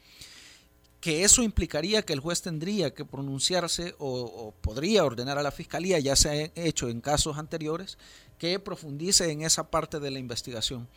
que 1.00 1.22
eso 1.22 1.42
implicaría 1.42 2.02
que 2.02 2.14
el 2.14 2.20
juez 2.20 2.40
tendría 2.40 2.94
que 2.94 3.04
pronunciarse 3.04 3.94
o, 3.98 4.22
o, 4.22 4.52
podría 4.52 5.04
ordenar 5.04 5.38
a 5.38 5.42
la 5.42 5.52
fiscalía, 5.52 5.98
ya 6.00 6.16
se 6.16 6.30
ha 6.30 6.50
hecho 6.54 6.88
en 6.88 7.00
casos 7.00 7.36
anteriores, 7.36 7.98
que 8.38 8.58
profundice 8.58 9.30
en 9.30 9.42
esa 9.42 9.70
parte 9.70 10.00
de 10.00 10.10
la 10.10 10.18
investigación. 10.18 10.88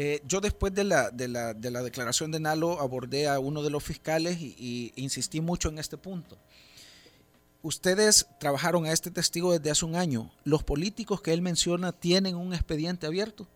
Eh, 0.00 0.22
yo 0.28 0.40
después 0.40 0.72
de 0.72 0.84
la, 0.84 1.10
de, 1.10 1.26
la, 1.26 1.54
de 1.54 1.72
la, 1.72 1.82
declaración 1.82 2.30
de 2.30 2.38
Nalo 2.38 2.80
abordé 2.80 3.26
a 3.26 3.40
uno 3.40 3.64
de 3.64 3.70
los 3.70 3.82
fiscales 3.82 4.38
y, 4.40 4.92
insistí 4.94 5.40
mucho 5.40 5.70
en 5.70 5.80
este 5.80 5.96
punto. 5.96 6.38
Ustedes 7.62 8.28
trabajaron 8.38 8.86
a 8.86 8.92
este 8.92 9.10
testigo 9.10 9.52
desde 9.52 9.72
hace 9.72 9.84
un 9.84 9.96
año. 9.96 10.30
Los 10.44 10.62
políticos 10.62 11.20
que 11.20 11.32
él 11.32 11.42
menciona 11.42 11.90
tienen 11.90 12.36
un 12.36 12.54
expediente 12.54 13.08
abierto. 13.08 13.48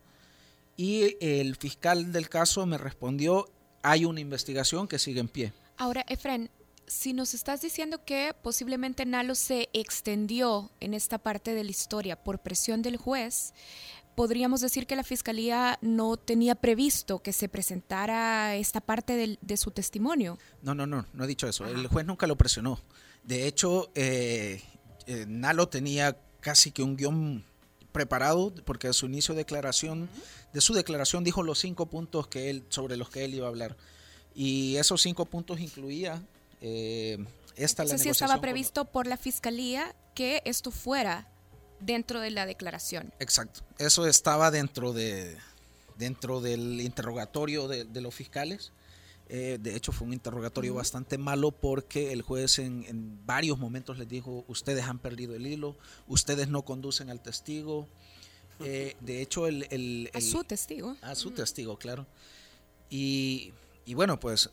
Y 0.75 1.15
el 1.21 1.55
fiscal 1.55 2.11
del 2.11 2.27
caso 2.27 2.65
me 2.65 2.77
respondió, 2.77 3.49
hay 3.81 4.03
una 4.03 4.19
investigación 4.19 4.89
que 4.89 4.99
sigue 4.99 5.21
en 5.21 5.29
pie. 5.29 5.53
Ahora, 5.77 6.03
Efren, 6.09 6.49
si 6.87 7.13
nos 7.13 7.33
estás 7.33 7.61
diciendo 7.61 8.03
que 8.03 8.35
posiblemente 8.41 9.05
Nalo 9.05 9.35
se 9.35 9.69
extendió 9.71 10.71
en 10.81 10.93
esta 10.93 11.19
parte 11.19 11.53
de 11.53 11.63
la 11.63 11.71
historia 11.71 12.21
por 12.21 12.39
presión 12.39 12.81
del 12.81 12.97
juez, 12.97 13.53
podríamos 14.15 14.61
decir 14.61 14.87
que 14.87 14.95
la 14.95 15.03
fiscalía 15.03 15.77
no 15.81 16.17
tenía 16.17 16.55
previsto 16.55 17.19
que 17.19 17.33
se 17.33 17.49
presentara 17.49 18.55
esta 18.55 18.81
parte 18.81 19.37
de, 19.39 19.57
su 19.57 19.71
testimonio. 19.71 20.37
No, 20.61 20.75
no, 20.75 20.85
no, 20.85 21.05
no 21.13 21.23
he 21.23 21.27
dicho 21.27 21.47
eso. 21.47 21.65
El 21.65 21.87
juez 21.87 22.05
nunca 22.05 22.27
lo 22.27 22.35
presionó. 22.35 22.79
De 23.23 23.47
hecho, 23.47 23.91
eh, 23.95 24.61
eh, 25.07 25.25
Nalo 25.27 25.67
tenía 25.69 26.17
casi 26.39 26.71
que 26.71 26.83
un 26.83 26.97
guion 26.97 27.43
preparado 27.91 28.53
porque 28.65 28.87
de 28.87 28.93
su 28.93 29.05
inicio 29.05 29.33
de 29.33 29.41
declaración, 29.41 30.09
de 30.51 30.61
su 30.61 30.73
declaración 30.73 31.23
dijo 31.23 31.43
los 31.43 31.59
cinco 31.59 31.85
puntos 31.85 32.27
que 32.27 32.49
él, 32.49 32.65
sobre 32.69 32.97
los 32.97 33.09
que 33.09 33.23
él 33.23 33.33
iba 33.35 33.45
a 33.45 33.49
hablar. 33.49 33.77
Y 34.35 34.75
esos 34.77 35.01
cinco 35.01 35.25
puntos 35.25 35.59
incluía 35.59 36.21
eh, 36.59 37.23
esta 37.55 37.85
la 37.85 37.97
si 37.97 38.09
estaba 38.09 38.41
previsto 38.41 38.85
por 38.85 39.05
la 39.05 39.17
fiscalía 39.17 39.95
que 40.15 40.41
esto 40.45 40.71
fuera 40.71 41.27
dentro 41.85 42.19
de 42.19 42.31
la 42.31 42.45
declaración. 42.45 43.13
Exacto. 43.19 43.61
Eso 43.77 44.07
estaba 44.07 44.51
dentro 44.51 44.93
de 44.93 45.37
dentro 45.97 46.41
del 46.41 46.81
interrogatorio 46.81 47.67
de, 47.67 48.01
los 48.01 48.13
fiscales. 48.13 48.71
Eh, 49.29 49.57
de 49.61 49.75
hecho, 49.75 49.91
fue 49.91 50.07
un 50.07 50.13
interrogatorio 50.13 50.73
bastante 50.73 51.17
malo 51.17 51.51
porque 51.51 52.11
el 52.11 52.21
juez 52.21 52.59
en, 52.59 53.25
varios 53.25 53.57
momentos 53.57 53.97
les 53.97 54.07
dijo, 54.07 54.43
ustedes 54.47 54.83
han 54.85 54.99
perdido 54.99 55.35
el 55.35 55.47
hilo, 55.47 55.77
ustedes 56.07 56.47
no 56.49 56.63
conducen 56.63 57.09
al 57.09 57.21
testigo. 57.21 57.87
Eh, 58.59 58.95
de 58.99 59.21
hecho, 59.21 59.47
el, 59.47 60.09
A 60.13 60.21
su 60.21 60.43
testigo. 60.43 60.97
A 61.01 61.15
su 61.15 61.31
testigo, 61.31 61.77
claro. 61.77 62.05
Y, 62.89 63.53
y 63.85 63.93
bueno, 63.93 64.19
pues 64.19 64.49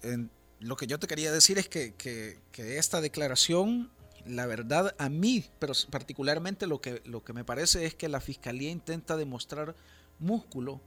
lo 0.60 0.76
que 0.76 0.86
yo 0.86 0.98
te 0.98 1.06
quería 1.06 1.32
decir 1.32 1.58
es 1.58 1.68
que, 1.68 1.94
que, 1.94 2.38
que, 2.52 2.78
esta 2.78 3.00
declaración, 3.00 3.90
la 4.26 4.46
verdad, 4.46 4.94
a 4.98 5.08
mí, 5.08 5.44
pero 5.58 5.72
particularmente 5.90 6.66
lo 6.66 6.80
que, 6.80 7.02
lo 7.04 7.22
que 7.22 7.32
me 7.32 7.44
parece 7.44 7.86
es 7.86 7.94
que 7.94 8.08
la 8.08 8.20
fiscalía 8.20 8.70
intenta 8.70 9.16
demostrar 9.16 9.74
músculo, 10.18 10.80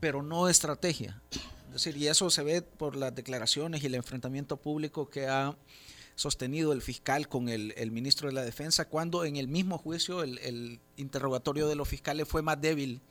pero 0.00 0.22
no 0.22 0.48
estrategia. 0.48 1.22
Es 1.68 1.84
decir, 1.84 1.96
y 1.96 2.08
eso 2.08 2.30
se 2.30 2.42
ve 2.42 2.62
por 2.62 2.96
las 2.96 3.14
declaraciones 3.14 3.82
y 3.82 3.86
el 3.86 3.94
enfrentamiento 3.94 4.56
público 4.56 5.08
que 5.08 5.26
ha 5.26 5.56
sostenido 6.14 6.72
el 6.72 6.82
fiscal 6.82 7.28
con 7.28 7.48
el, 7.48 7.74
el 7.76 7.90
ministro 7.90 8.28
de 8.28 8.34
la 8.34 8.44
Defensa, 8.44 8.88
cuando 8.88 9.24
en 9.24 9.36
el 9.36 9.48
mismo 9.48 9.78
juicio 9.78 10.22
el, 10.22 10.38
el 10.38 10.80
interrogatorio 10.96 11.66
de 11.66 11.74
los 11.74 11.88
fiscales 11.88 12.28
fue 12.28 12.42
más 12.42 12.60
débil 12.60 13.02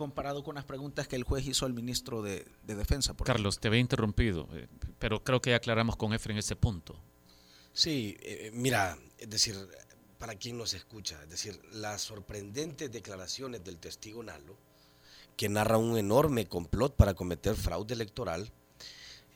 comparado 0.00 0.42
con 0.42 0.54
las 0.54 0.64
preguntas 0.64 1.06
que 1.06 1.14
el 1.14 1.24
juez 1.24 1.46
hizo 1.46 1.66
al 1.66 1.74
ministro 1.74 2.22
de, 2.22 2.46
Defensa. 2.62 3.14
Carlos, 3.22 3.60
te 3.60 3.68
había 3.68 3.80
interrumpido, 3.80 4.48
eh, 4.54 4.66
pero 4.98 5.22
creo 5.22 5.42
que 5.42 5.54
aclaramos 5.54 5.96
con 5.96 6.14
Efren 6.14 6.38
ese 6.38 6.56
punto. 6.56 6.98
Sí, 7.72 8.16
eh, 8.20 8.50
mira, 8.52 8.98
es 9.18 9.30
decir, 9.30 9.56
para 10.18 10.34
quien 10.34 10.58
nos 10.58 10.74
escucha, 10.74 11.18
es 11.22 11.30
decir, 11.30 11.60
las 11.72 12.02
sorprendentes 12.02 12.90
declaraciones 12.92 13.64
del 13.64 13.78
testigo 13.78 14.22
Nalo, 14.22 14.56
que 15.36 15.48
narra 15.48 15.78
un 15.78 15.96
enorme 15.96 16.46
complot 16.46 16.94
para 16.96 17.14
cometer 17.14 17.54
fraude 17.54 17.94
electoral, 17.94 18.52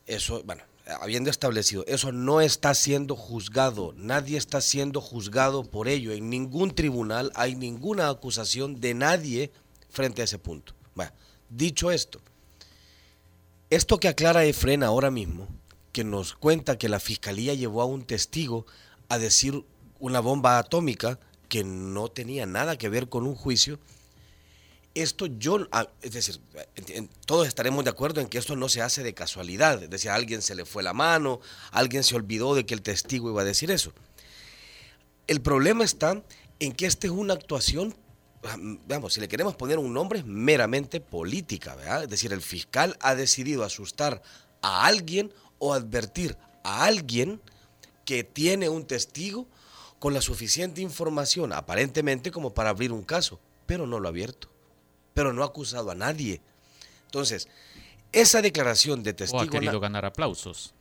eso, 0.06 0.42
bueno, 0.44 0.62
habiendo 1.00 1.30
establecido, 1.30 1.84
eso 1.86 2.12
no 2.12 2.40
está 2.40 2.74
siendo 2.74 3.16
juzgado, 3.16 3.94
nadie 3.96 4.36
está 4.36 4.60
siendo 4.60 5.00
juzgado 5.00 5.64
por 5.64 5.88
ello, 5.88 6.12
en 6.12 6.28
ningún 6.28 6.74
tribunal 6.74 7.32
hay 7.34 7.54
ninguna 7.54 8.10
acusación 8.10 8.80
de 8.80 8.94
nadie 8.94 9.50
frente 9.88 10.20
a 10.20 10.26
ese 10.26 10.38
punto. 10.38 10.74
Bueno, 10.94 11.12
dicho 11.48 11.90
esto, 11.90 12.20
esto 13.70 13.98
que 13.98 14.08
aclara 14.08 14.44
Efren 14.44 14.82
ahora 14.82 15.10
mismo, 15.10 15.48
que 15.94 16.02
nos 16.02 16.34
cuenta 16.34 16.76
que 16.76 16.88
la 16.88 16.98
fiscalía 16.98 17.54
llevó 17.54 17.80
a 17.80 17.84
un 17.84 18.04
testigo 18.04 18.66
a 19.08 19.16
decir 19.16 19.64
una 20.00 20.18
bomba 20.18 20.58
atómica 20.58 21.20
que 21.48 21.62
no 21.62 22.08
tenía 22.08 22.46
nada 22.46 22.76
que 22.76 22.88
ver 22.88 23.08
con 23.08 23.24
un 23.24 23.36
juicio, 23.36 23.78
esto 24.94 25.26
yo, 25.26 25.68
ah, 25.70 25.86
es 26.02 26.12
decir, 26.12 26.40
todos 27.26 27.46
estaremos 27.46 27.84
de 27.84 27.90
acuerdo 27.90 28.20
en 28.20 28.26
que 28.26 28.38
esto 28.38 28.56
no 28.56 28.68
se 28.68 28.82
hace 28.82 29.04
de 29.04 29.14
casualidad, 29.14 29.84
es 29.84 29.88
decir, 29.88 30.10
alguien 30.10 30.42
se 30.42 30.56
le 30.56 30.64
fue 30.64 30.82
la 30.82 30.94
mano, 30.94 31.40
alguien 31.70 32.02
se 32.02 32.16
olvidó 32.16 32.56
de 32.56 32.66
que 32.66 32.74
el 32.74 32.82
testigo 32.82 33.30
iba 33.30 33.42
a 33.42 33.44
decir 33.44 33.70
eso. 33.70 33.92
El 35.28 35.42
problema 35.42 35.84
está 35.84 36.20
en 36.58 36.72
que 36.72 36.86
esta 36.86 37.06
es 37.06 37.12
una 37.12 37.34
actuación 37.34 37.94
vamos, 38.86 39.14
si 39.14 39.20
le 39.20 39.28
queremos 39.28 39.56
poner 39.56 39.78
un 39.78 39.94
nombre, 39.94 40.22
meramente 40.22 41.00
política. 41.00 42.02
Es 42.02 42.10
decir, 42.10 42.30
el 42.32 42.42
fiscal 42.42 42.94
ha 43.00 43.14
decidido 43.14 43.64
asustar 43.64 44.20
a 44.60 44.86
alguien 44.86 45.32
o 45.58 45.72
advertir 45.74 46.36
a 46.62 46.84
alguien 46.84 47.40
que 48.04 48.24
tiene 48.24 48.68
un 48.68 48.86
testigo 48.86 49.46
con 49.98 50.14
la 50.14 50.20
suficiente 50.20 50.80
información, 50.80 51.52
aparentemente 51.52 52.30
como 52.30 52.52
para 52.52 52.70
abrir 52.70 52.92
un 52.92 53.02
caso, 53.02 53.40
pero 53.66 53.86
no 53.86 54.00
lo 54.00 54.08
ha 54.08 54.10
abierto, 54.10 54.48
pero 55.14 55.32
no 55.32 55.42
ha 55.42 55.46
acusado 55.46 55.90
a 55.90 55.94
nadie. 55.94 56.40
Entonces, 57.06 57.48
esa 58.12 58.42
declaración 58.42 59.02
de 59.02 59.14
testigo... 59.14 59.42
O 59.42 59.44
ha 59.44 59.48
querido 59.48 59.80
ganar 59.80 60.04
aplausos. 60.04 60.74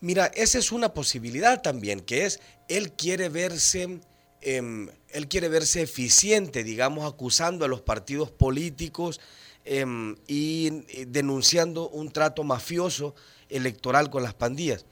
Mira, 0.00 0.26
esa 0.34 0.58
es 0.58 0.72
una 0.72 0.94
posibilidad 0.94 1.60
también, 1.60 2.00
que 2.00 2.24
es, 2.24 2.40
él 2.68 2.92
quiere 2.92 3.28
verse 3.28 4.00
Em, 4.42 4.88
él 5.10 5.28
quiere 5.28 5.48
verse 5.48 5.82
eficiente, 5.82 6.64
digamos, 6.64 7.10
acusando 7.10 7.64
a 7.64 7.68
los 7.68 7.82
partidos 7.82 8.30
políticos 8.30 9.20
em, 9.64 10.16
y, 10.26 10.70
denunciando 11.04 11.90
un 11.90 12.10
trato 12.10 12.42
mafioso 12.42 13.14
electoral 13.50 14.10
con 14.10 14.22
las 14.22 14.34
pandillas. 14.34 14.84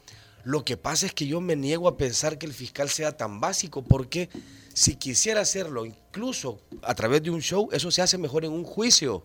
Lo 0.44 0.64
que 0.64 0.76
pasa 0.76 1.06
es 1.06 1.12
que 1.12 1.26
yo 1.26 1.40
me 1.40 1.56
niego 1.56 1.88
a 1.88 1.96
pensar 1.96 2.38
que 2.38 2.46
el 2.46 2.54
fiscal 2.54 2.88
sea 2.88 3.16
tan 3.16 3.40
básico, 3.40 3.82
porque 3.82 4.28
si 4.72 4.96
quisiera 4.96 5.40
hacerlo 5.40 5.84
incluso 5.84 6.60
a 6.82 6.94
través 6.94 7.22
de 7.22 7.30
un 7.30 7.42
show, 7.42 7.68
eso 7.72 7.90
se 7.90 8.02
hace 8.02 8.18
mejor 8.18 8.44
en 8.44 8.52
un 8.52 8.64
juicio 8.64 9.24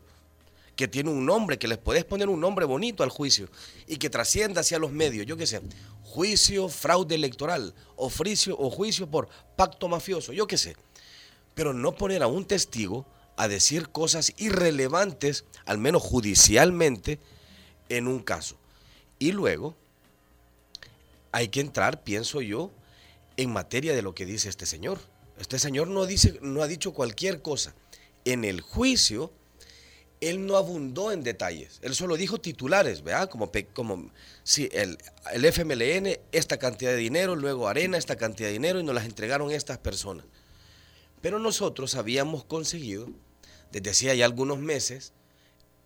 que 0.76 0.88
tiene 0.88 1.12
un 1.12 1.26
nombre, 1.26 1.60
que 1.60 1.68
les 1.68 1.78
podés 1.78 2.04
poner 2.04 2.30
un 2.30 2.40
nombre 2.40 2.66
bonito 2.66 3.04
al 3.04 3.10
juicio 3.10 3.48
y 3.88 3.98
que 3.98 4.10
trascienda 4.10 4.62
hacia 4.62 4.80
los 4.80 4.92
medios, 4.92 5.26
yo 5.26 5.38
qué 5.38 5.46
sé, 5.46 5.62
juicio, 6.02 6.68
fraude 6.70 7.16
electoral, 7.16 7.74
o, 7.96 8.08
o 8.08 8.70
juicio 8.70 9.08
por 9.10 9.30
pacto 9.56 9.88
mafioso, 9.88 10.34
yo 10.34 10.48
qué 10.48 10.58
sé. 10.58 10.76
Pero 11.54 11.74
no 11.74 11.94
poner 11.94 12.24
a 12.24 12.28
un 12.28 12.46
testigo 12.46 13.06
a 13.38 13.48
decir 13.48 13.90
cosas 13.90 14.34
irrelevantes, 14.38 15.46
al 15.66 15.78
menos 15.78 16.02
judicialmente, 16.02 17.20
en 17.90 18.08
un 18.08 18.20
caso. 18.20 18.58
Y 19.24 19.32
luego 19.32 19.74
hay 21.32 21.48
que 21.48 21.62
entrar, 21.62 22.04
pienso 22.04 22.42
yo, 22.42 22.72
en 23.38 23.54
materia 23.54 23.96
de 23.96 24.02
lo 24.02 24.14
que 24.14 24.26
dice 24.26 24.50
este 24.50 24.66
señor. 24.66 25.00
Este 25.40 25.60
señor 25.60 25.88
no, 25.88 26.06
dice, 26.06 26.40
no 26.42 26.62
ha 26.62 26.68
dicho 26.68 26.94
cualquier 26.94 27.42
cosa. 27.42 27.74
En 28.26 28.44
el 28.44 28.60
juicio 28.60 29.32
él 30.20 30.46
no 30.46 30.58
abundó 30.58 31.14
en 31.14 31.24
detalles, 31.24 31.80
él 31.84 31.96
solo 31.96 32.18
dijo 32.18 32.42
titulares, 32.42 33.02
¿verdad? 33.02 33.30
Como, 33.30 33.50
como 33.74 34.12
sí, 34.44 34.68
el, 34.74 34.98
el 35.32 35.46
FMLN, 35.46 36.20
esta 36.34 36.58
cantidad 36.58 36.92
de 36.92 36.98
dinero, 36.98 37.38
luego 37.38 37.70
Arena, 37.70 37.98
esta 37.98 38.18
cantidad 38.18 38.50
de 38.50 38.54
dinero, 38.54 38.82
y 38.82 38.84
nos 38.84 38.96
las 38.96 39.06
entregaron 39.06 39.52
estas 39.52 39.78
personas. 39.78 40.26
Pero 41.22 41.40
nosotros 41.40 41.96
habíamos 41.96 42.44
conseguido, 42.44 43.08
desde 43.72 43.90
hacía 43.90 44.16
ya 44.16 44.26
algunos 44.26 44.60
meses, 44.60 45.14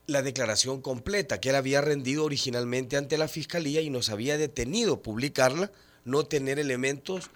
la 0.07 0.21
declaración 0.21 0.81
completa 0.81 1.39
que 1.39 1.49
él 1.49 1.55
había 1.55 1.81
rendido 1.81 2.23
originalmente 2.23 2.97
ante 2.97 3.17
la 3.17 3.27
fiscalía 3.27 3.81
y 3.81 3.89
nos 3.89 4.09
había 4.09 4.37
detenido 4.37 5.01
publicarla, 5.01 5.71
no 6.05 6.25
tener 6.25 6.59
elementos 6.59 7.29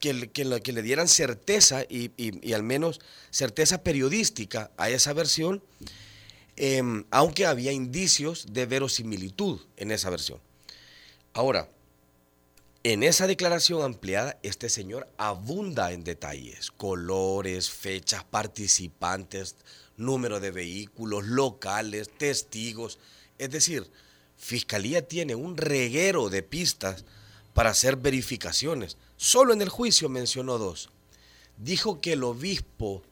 que, 0.00 0.30
que, 0.30 0.60
que 0.62 0.72
le 0.72 0.82
dieran 0.82 1.08
certeza 1.08 1.82
y, 1.88 2.10
y 2.16 2.52
al 2.52 2.64
menos 2.64 3.00
certeza 3.30 3.82
periodística 3.82 4.70
a 4.76 4.90
esa 4.90 5.12
versión 5.12 5.62
Em, 6.56 7.04
aunque 7.10 7.46
había 7.46 7.72
indicios 7.72 8.52
de 8.52 8.66
verosimilitud 8.66 9.60
en 9.76 9.90
esa 9.90 10.10
versión. 10.10 10.38
Ahora, 11.32 11.68
en 12.84 13.02
esa 13.02 13.26
declaración 13.26 13.82
ampliada, 13.82 14.38
este 14.42 14.68
señor 14.68 15.08
abunda 15.16 15.92
en 15.92 16.04
detalles, 16.04 16.70
colores, 16.70 17.70
fechas, 17.70 18.24
participantes, 18.24 19.56
número 19.96 20.40
de 20.40 20.50
vehículos, 20.50 21.24
locales, 21.24 22.10
testigos. 22.16 22.98
Es 23.38 23.50
decir, 23.50 23.90
Fiscalía 24.36 25.06
tiene 25.06 25.34
un 25.34 25.56
reguero 25.56 26.28
de 26.28 26.42
pistas 26.42 27.04
para 27.54 27.70
hacer 27.70 27.96
verificaciones. 27.96 28.96
Solo 29.16 29.52
en 29.52 29.62
el 29.62 29.68
juicio 29.68 30.08
mencionó 30.08 30.58
dos. 30.58 30.90
Dijo 31.58 32.00
que 32.00 32.14
el 32.14 32.24
obispo 32.24 33.02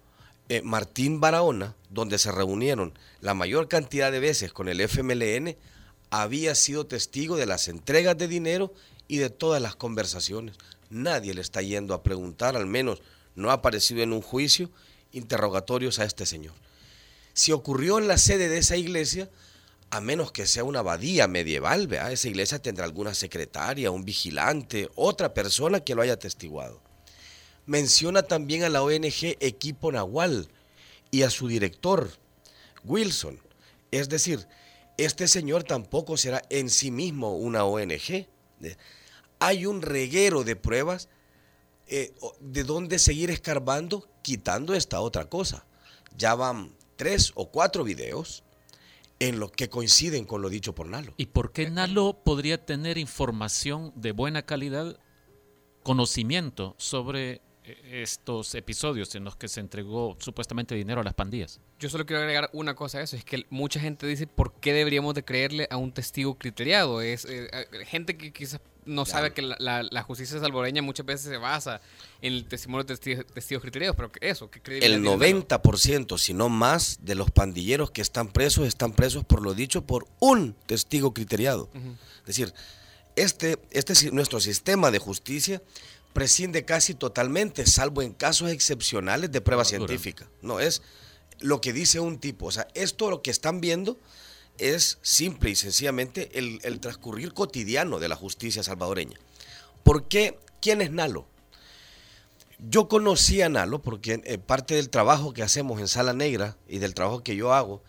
eh, 0.49 0.63
Martín 0.63 1.21
Barahona, 1.21 1.77
donde 1.91 2.19
se 2.19 2.33
reunieron 2.33 2.99
la 3.21 3.35
mayor 3.35 3.69
cantidad 3.69 4.11
de 4.11 4.19
veces 4.19 4.53
con 4.53 4.69
el 4.69 4.81
FMLN, 4.81 5.57
había 6.11 6.57
sido 6.57 6.87
testigo 6.87 7.37
de 7.37 7.47
las 7.47 7.69
entregas 7.69 8.19
de 8.19 8.27
dinero 8.27 8.75
y 9.07 9.19
de 9.19 9.31
todas 9.31 9.63
las 9.63 9.77
conversaciones. 9.77 10.57
Nadie 10.89 11.35
le 11.35 11.41
está 11.41 11.63
yendo 11.63 11.95
a 11.95 12.03
preguntar, 12.03 12.57
al 12.57 12.67
menos 12.67 13.01
no 13.37 13.51
ha 13.51 13.55
aparecido 13.55 14.03
en 14.03 14.13
un 14.13 14.23
juicio, 14.23 14.71
interrogatorios 15.13 16.01
a 16.01 16.05
este 16.05 16.27
señor. 16.27 16.55
Si 17.33 17.53
ocurrió 17.53 17.99
en 17.99 18.09
la 18.09 18.19
sede 18.19 18.49
de 18.49 18.59
esa 18.59 18.77
iglesia, 18.77 19.31
a 19.91 20.01
menos 20.01 20.31
que 20.31 20.47
sea 20.47 20.65
una 20.65 20.81
abadía 20.81 21.27
medieval, 21.27 21.93
esa 21.93 22.29
iglesia 22.29 22.61
tendrá 22.61 22.85
alguna 22.85 23.15
secretaria, 23.15 23.91
un 23.91 24.05
vigilante, 24.05 24.89
otra 24.95 25.35
persona 25.35 25.81
que 25.81 25.95
lo 25.95 26.03
haya 26.03 26.15
atestiguado. 26.15 26.81
Menciona 27.67 28.23
también 28.23 28.63
a 28.63 28.69
la 28.69 28.83
ONG 28.83 29.37
Equipo 29.41 29.91
Nahual 29.93 30.49
y 31.11 31.23
a 31.23 31.31
su 31.31 31.49
director, 31.49 32.11
Wilson. 32.85 33.41
Es 33.91 34.09
decir, 34.09 34.47
este 34.97 35.27
señor 35.29 35.65
tampoco 35.65 36.17
será 36.17 36.43
en 36.51 36.71
sí 36.71 36.91
mismo 36.91 37.37
una 37.37 37.65
ONG. 37.65 38.29
Hay 39.39 39.67
un 39.67 39.83
reguero 39.83 40.45
de 40.45 40.57
pruebas 40.57 41.09
eh, 41.89 42.13
de 42.41 42.65
dónde 42.65 42.99
seguir 42.99 43.31
escarbando, 43.31 44.09
quitando 44.23 44.75
esta 44.75 45.01
otra 45.01 45.25
cosa. 45.25 45.65
Ya 46.17 46.35
van 46.35 46.73
tres 47.01 47.33
o 47.35 47.51
cuatro 47.51 47.83
videos 47.83 48.45
en 49.21 49.41
los 49.41 49.53
que 49.53 49.71
coinciden 49.71 50.27
con 50.27 50.43
lo 50.43 50.51
dicho 50.51 50.75
por 50.75 50.87
Nalo. 50.87 51.15
¿Y 51.17 51.27
por 51.27 51.51
qué 51.51 51.71
Nalo 51.71 52.21
podría 52.23 52.67
tener 52.67 52.99
información 52.99 53.95
de 53.97 54.13
buena 54.13 54.43
calidad, 54.43 54.99
conocimiento 55.83 56.75
sobre 56.77 57.41
estos 57.91 58.55
episodios 58.55 59.15
en 59.15 59.25
los 59.25 59.37
que 59.37 59.49
se 59.49 59.61
entregó 59.61 60.17
supuestamente 60.21 60.75
dinero 60.75 61.01
a 61.01 61.05
las 61.05 61.15
pandillas. 61.15 61.61
Yo 61.79 61.89
solo 61.89 62.07
quiero 62.07 62.23
agregar 62.23 62.51
una 62.53 62.75
cosa 62.75 62.99
a 62.99 63.03
eso, 63.03 63.17
es 63.17 63.25
que 63.25 63.47
mucha 63.51 63.81
gente 63.81 64.07
dice 64.07 64.27
por 64.27 64.55
qué 64.55 64.73
deberíamos 64.73 65.15
de 65.15 65.25
creerle 65.25 65.67
a 65.71 65.77
un 65.77 65.93
testigo 65.93 66.37
criteriado. 66.37 67.01
Es 67.01 67.25
eh, 67.25 67.49
gente 67.87 68.17
que 68.17 68.33
quizás 68.33 68.61
no 68.85 69.07
sabe 69.07 69.33
que 69.33 69.43
la, 69.43 70.03
justicia 70.03 70.39
salvadoreña 70.41 70.83
muchas 70.83 71.07
veces 71.07 71.29
se 71.31 71.37
basa 71.37 71.81
en 72.21 72.33
el 72.35 72.45
testimonio 72.47 72.85
de 72.85 72.97
testigos, 72.97 73.63
criteriados, 73.63 73.97
pero 73.97 74.11
eso, 74.21 74.51
¿qué 74.51 74.79
El 74.79 75.03
90%, 75.03 76.19
si 76.19 76.35
no 76.35 76.49
más, 76.49 76.99
de 77.03 77.15
los 77.15 77.31
pandilleros 77.31 77.91
que 77.91 78.03
están 78.03 78.29
presos 78.29 78.67
están 78.67 78.93
presos 78.93 79.25
por 79.25 79.43
lo 79.43 79.55
dicho 79.55 79.83
por 79.83 80.07
un 80.19 80.55
testigo 80.67 81.15
criteriado. 81.15 81.71
Es 82.21 82.27
decir, 82.27 82.53
este, 83.17 83.59
este 83.71 84.11
nuestro 84.13 84.41
sistema 84.41 84.91
de 84.91 84.99
justicia 84.99 85.63
prescinde 86.13 86.65
casi 86.65 86.95
totalmente, 86.95 87.67
salvo 87.67 88.03
en 88.03 88.13
casos 88.13 88.51
excepcionales 88.51 89.31
de 89.31 89.41
prueba 89.41 89.65
científica. 89.65 90.29
No, 90.43 90.61
es 90.61 90.83
lo 91.39 91.61
que 91.61 91.73
dice 91.73 92.01
un 92.01 92.19
tipo. 92.19 92.47
O 92.47 92.51
sea, 92.51 92.69
esto 92.75 93.11
lo 93.11 93.23
que 93.23 93.31
están 93.31 93.61
viendo 93.61 93.99
es 94.59 94.99
simple 95.03 95.51
y 95.51 95.57
sencillamente 95.57 96.39
el, 96.39 96.81
transcurrir 96.81 97.33
cotidiano 97.33 97.99
de 97.99 98.09
la 98.09 98.17
justicia 98.17 98.63
salvadoreña. 98.63 99.19
¿Por 99.83 100.09
qué? 100.09 100.39
¿Quién 100.61 100.83
es 100.83 100.91
Nalo? 100.91 101.27
Yo 102.59 102.89
conocí 102.89 103.41
a 103.41 103.49
Nalo 103.49 103.81
porque 103.81 104.21
eh, 104.25 104.37
parte 104.37 104.75
del 104.75 104.91
trabajo 104.91 105.33
que 105.33 105.43
hacemos 105.43 105.81
en 105.81 105.89
Sala 105.89 106.13
Negra 106.13 106.59
y 106.69 106.79
del 106.79 106.93
trabajo 106.93 107.23
que 107.23 107.37
yo 107.37 107.55
hago 107.55 107.83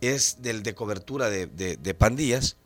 es 0.00 0.42
del 0.42 0.64
de 0.64 0.74
cobertura 0.74 1.30
de, 1.30 1.46
de 1.46 1.94
pandillas 1.94 2.56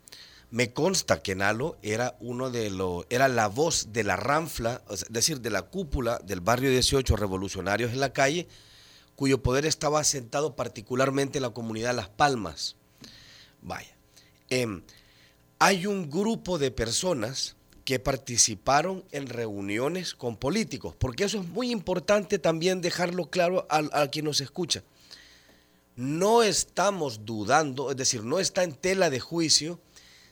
me 0.54 0.72
consta 0.72 1.20
que 1.20 1.34
Nalo 1.34 1.78
era 1.82 2.16
uno 2.20 2.48
de 2.48 2.70
los, 2.70 3.06
era 3.10 3.26
la 3.26 3.48
voz 3.48 3.88
de 3.92 4.04
la 4.04 4.14
ranfla, 4.14 4.82
es 4.88 5.04
decir, 5.10 5.40
de 5.40 5.50
la 5.50 5.62
cúpula 5.62 6.20
del 6.24 6.40
barrio 6.40 6.70
18 6.70 7.16
revolucionarios 7.16 7.90
en 7.90 7.98
la 7.98 8.12
calle, 8.12 8.46
cuyo 9.16 9.42
poder 9.42 9.66
estaba 9.66 9.98
asentado 9.98 10.54
particularmente 10.54 11.38
en 11.38 11.42
la 11.42 11.50
comunidad 11.50 11.92
Las 11.92 12.08
Palmas. 12.08 12.76
Vaya. 13.62 13.96
Em, 14.48 14.84
hay 15.58 15.88
un 15.88 16.08
grupo 16.08 16.56
de 16.56 16.70
personas 16.70 17.56
que 17.84 17.98
participaron 17.98 19.02
en 19.10 19.26
reuniones 19.26 20.14
con 20.14 20.36
políticos, 20.36 20.94
porque 20.96 21.24
eso 21.24 21.40
es 21.40 21.48
muy 21.48 21.72
importante 21.72 22.38
también 22.38 22.80
dejarlo 22.80 23.28
claro 23.28 23.66
a, 23.68 24.02
a 24.02 24.06
quien 24.06 24.26
nos 24.26 24.40
escucha. 24.40 24.84
No 25.96 26.44
estamos 26.44 27.24
dudando, 27.24 27.90
es 27.90 27.96
decir, 27.96 28.22
no 28.22 28.38
está 28.38 28.62
en 28.62 28.74
tela 28.74 29.10
de 29.10 29.18
juicio 29.18 29.80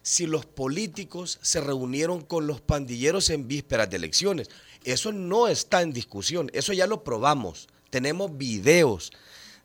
si 0.02 0.26
los 0.26 0.47
políticos 0.47 1.38
se 1.42 1.61
reunieron 1.61 2.23
con 2.23 2.47
los 2.47 2.61
pandilleros 2.61 3.30
en 3.30 3.49
vísperas 3.49 3.88
de 3.88 3.97
elecciones. 3.97 4.50
Eso 4.85 5.12
no 5.12 5.49
está 5.49 5.82
en 5.82 5.92
discusión, 5.92 6.50
eso 6.53 6.72
ya 6.72 6.87
lo 6.87 7.05
probamos. 7.05 7.68
Tenemos 7.90 8.37
videos 8.37 9.12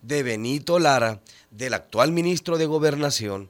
de 0.01 0.23
Benito 0.23 0.79
Lara, 0.79 1.21
del 1.49 1.73
actual 1.73 2.11
ministro 2.11 2.57
de 2.57 2.67
Gobernación, 2.67 3.49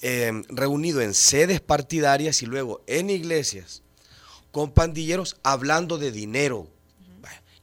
em, 0.00 0.42
reunido 0.48 1.00
en 1.00 1.14
sedes 1.14 1.60
partidarias 1.60 2.42
y 2.42 2.46
luego 2.46 2.82
en 2.86 3.10
iglesias 3.10 3.82
con 4.50 4.70
pandilleros 4.70 5.36
hablando 5.42 5.98
de 5.98 6.12
dinero. 6.12 6.68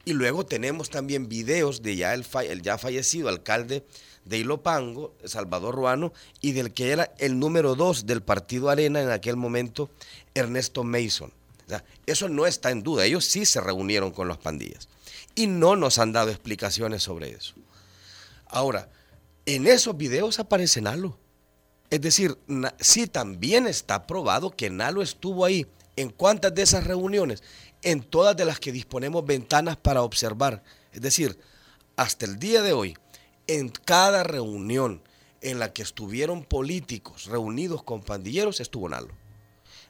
Y 0.04 0.14
luego 0.14 0.44
tenemos 0.44 0.90
también 0.90 1.28
videos 1.28 1.82
de 1.82 1.94
ya 1.94 2.12
el, 2.12 2.26
el 2.48 2.62
ya 2.62 2.76
fallecido 2.76 3.28
alcalde 3.28 3.84
de 4.24 4.38
Ilopango, 4.38 5.14
Salvador 5.24 5.74
Ruano, 5.74 6.12
y 6.40 6.52
del 6.52 6.72
que 6.72 6.90
era 6.90 7.12
el 7.18 7.38
número 7.38 7.74
dos 7.74 8.06
del 8.06 8.22
partido 8.22 8.70
Arena 8.70 9.00
en 9.00 9.10
aquel 9.10 9.36
momento, 9.36 9.90
Ernesto 10.34 10.84
Mason. 10.84 11.32
eso 12.06 12.28
no 12.28 12.46
está 12.46 12.70
en 12.70 12.82
duda, 12.82 13.04
ellos 13.04 13.24
sí 13.24 13.46
se 13.46 13.60
reunieron 13.60 14.10
con 14.10 14.28
las 14.28 14.38
pandillas 14.38 14.88
y 15.34 15.46
no 15.46 15.76
nos 15.76 15.98
han 15.98 16.12
dado 16.12 16.30
explicaciones 16.30 17.02
sobre 17.02 17.30
eso. 17.30 17.54
Ahora, 18.46 18.88
en 19.46 19.66
esos 19.66 19.96
videos 19.96 20.38
aparece 20.38 20.80
Nalo. 20.80 21.18
Es 21.90 22.00
decir, 22.00 22.38
sí 22.80 23.06
también 23.06 23.66
está 23.66 24.06
probado 24.06 24.50
que 24.50 24.70
Nalo 24.70 25.02
estuvo 25.02 25.44
ahí. 25.44 25.66
¿En 25.96 26.10
cuántas 26.10 26.54
de 26.54 26.62
esas 26.62 26.84
reuniones? 26.84 27.42
En 27.82 28.02
todas 28.02 28.36
de 28.36 28.44
las 28.44 28.60
que 28.60 28.72
disponemos 28.72 29.26
ventanas 29.26 29.76
para 29.76 30.02
observar. 30.02 30.62
Es 30.92 31.02
decir, 31.02 31.38
hasta 31.96 32.24
el 32.24 32.38
día 32.38 32.62
de 32.62 32.72
hoy, 32.72 32.96
en 33.58 33.68
cada 33.68 34.22
reunión 34.22 35.02
en 35.42 35.58
la 35.58 35.74
que 35.74 35.82
estuvieron 35.82 36.42
políticos 36.42 37.26
reunidos 37.26 37.82
con 37.82 38.02
pandilleros 38.02 38.60
estuvo 38.60 38.88
Nalo. 38.88 39.14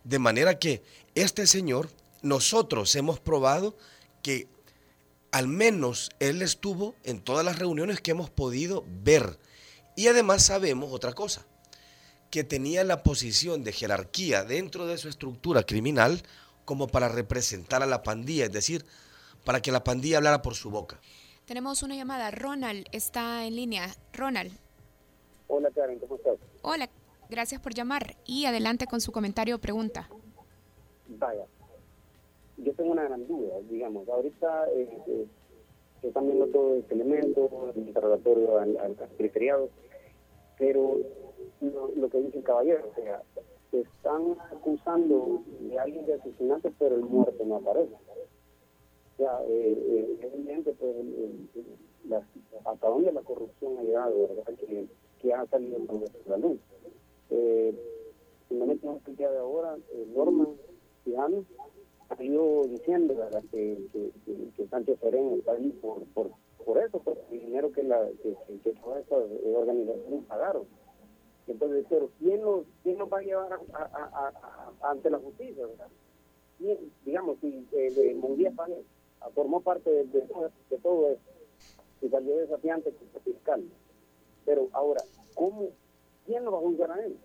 De 0.03 0.18
manera 0.18 0.59
que 0.59 0.83
este 1.14 1.46
señor, 1.46 1.88
nosotros 2.22 2.94
hemos 2.96 3.20
probado 3.20 3.77
que 4.20 4.48
al 5.31 5.46
menos 5.46 6.11
él 6.18 6.42
estuvo 6.42 6.96
en 7.05 7.20
todas 7.20 7.44
las 7.44 7.61
reuniones 7.61 8.01
que 8.01 8.11
hemos 8.11 8.31
podido 8.31 8.85
ver. 8.88 9.38
Y 9.94 10.09
además 10.09 10.42
sabemos 10.42 10.92
otra 10.92 11.12
cosa, 11.12 11.46
que 12.31 12.42
tenía 12.42 12.83
la 12.83 13.05
posición 13.05 13.62
de 13.62 13.72
jerarquía 13.72 14.42
dentro 14.42 14.87
de 14.87 14.98
su 14.98 15.09
estructura 15.09 15.62
criminal 15.62 16.22
como 16.64 16.88
para 16.88 17.09
representar 17.09 17.83
a 17.83 17.87
la 17.87 18.03
pandilla, 18.03 18.46
es 18.46 18.53
decir, 18.53 18.85
para 19.44 19.62
que 19.62 19.70
la 19.70 19.85
pandilla 19.85 20.16
hablara 20.16 20.42
por 20.42 20.57
su 20.57 20.70
boca. 20.70 21.01
Tenemos 21.52 21.82
una 21.82 21.94
llamada. 21.94 22.30
Ronald 22.30 22.86
está 22.92 23.44
en 23.44 23.56
línea. 23.56 23.84
Ronald. 24.14 24.52
Hola 25.48 25.68
Karen, 25.70 25.98
¿cómo 25.98 26.16
estás? 26.16 26.38
Hola, 26.62 26.88
gracias 27.28 27.60
por 27.60 27.74
llamar 27.74 28.16
y 28.24 28.46
adelante 28.46 28.86
con 28.86 29.02
su 29.02 29.12
comentario 29.12 29.56
o 29.56 29.58
pregunta. 29.58 30.08
Vaya, 31.08 31.44
yo 32.56 32.72
tengo 32.72 32.92
una 32.92 33.04
gran 33.04 33.28
duda, 33.28 33.56
digamos, 33.68 34.08
ahorita 34.08 34.70
eh, 34.70 34.98
eh, 35.06 35.26
están 36.02 36.26
viendo 36.26 36.46
todo 36.46 36.76
este 36.76 36.94
elemento, 36.94 37.70
el 37.76 37.82
interrogatorio 37.82 38.58
al, 38.58 38.78
al 38.78 38.96
pero 40.58 41.00
lo, 41.60 42.08
que 42.08 42.18
dice 42.18 42.38
el 42.38 42.44
caballero, 42.44 42.90
o 42.90 42.94
sea, 42.94 43.22
se 43.70 43.80
están 43.80 44.38
acusando 44.50 45.42
de 45.60 45.78
alguien 45.78 46.06
de 46.06 46.14
asesinato, 46.14 46.72
pero 46.78 46.94
el 46.94 47.02
muerto 47.02 47.44
no 47.44 47.56
aparece 47.56 47.94
sea, 49.16 49.40
eh, 49.48 49.77
eh, 49.79 50.16
es 50.20 50.33
evidente 50.33 50.72
pues, 50.75 50.96
hasta 52.64 52.88
dónde 52.88 53.12
la 53.12 53.22
corrupción 53.22 53.79
ha 53.79 53.83
llegado, 53.83 54.29
¿verdad? 54.29 54.55
Que, 54.55 54.87
que 55.20 55.33
ha 55.33 55.46
salido 55.46 55.79
de 55.79 56.11
la 56.27 56.37
luz. 56.37 56.59
Eh, 57.31 57.75
finalmente, 58.48 58.87
en 58.87 59.01
el 59.07 59.16
día 59.16 59.31
de 59.31 59.38
ahora, 59.38 59.77
eh, 59.92 60.07
Norma 60.14 60.48
Ciudadano 61.05 61.44
ha 62.09 62.22
ido 62.22 62.64
diciendo 62.64 63.14
¿verdad? 63.14 63.42
Que, 63.51 63.79
que, 63.92 64.12
que, 64.57 64.66
Sánchez 64.68 64.98
Serén 65.01 65.33
está 65.38 65.53
ahí 65.53 65.70
por, 65.81 66.05
por, 66.14 66.31
por 66.64 66.79
eso, 66.79 66.98
por 67.01 67.18
el 67.31 67.40
dinero 67.40 67.72
que, 67.72 67.83
la, 67.83 68.07
que, 68.22 68.37
que 68.62 68.72
todas 68.75 69.03
estas 69.03 69.25
organizaciones 69.55 70.25
pagaron. 70.27 70.64
Entonces, 71.46 71.87
pero 71.88 72.11
¿quién 72.18 72.40
nos, 72.42 72.64
quién 72.83 72.98
nos 72.98 73.12
va 73.12 73.18
a 73.18 73.22
llevar 73.22 73.53
a, 73.53 73.83
a, 73.83 74.33
a, 74.83 74.90
ante 74.90 75.11
la 75.11 75.18
justicia? 75.18 75.66
¿verdad? 75.66 75.88
digamos, 77.05 77.38
si 77.40 77.66
eh, 77.72 78.14
Mundial 78.14 78.55
paga 78.55 78.77
formó 79.30 79.61
parte 79.61 79.90
de, 79.90 80.04
de, 80.04 80.78
todo 80.78 81.11
esto 81.11 81.30
y 82.00 82.08
salió 82.08 82.37
desafiante 82.37 82.92
como 82.92 83.24
fiscal. 83.24 83.64
Pero 84.44 84.68
ahora, 84.72 85.02
¿cómo, 85.35 85.68
¿quién 86.26 86.44
lo 86.44 86.52
va 86.52 86.58
a 86.58 86.62
juzgar 86.62 86.90
a 86.92 87.04
él? 87.04 87.16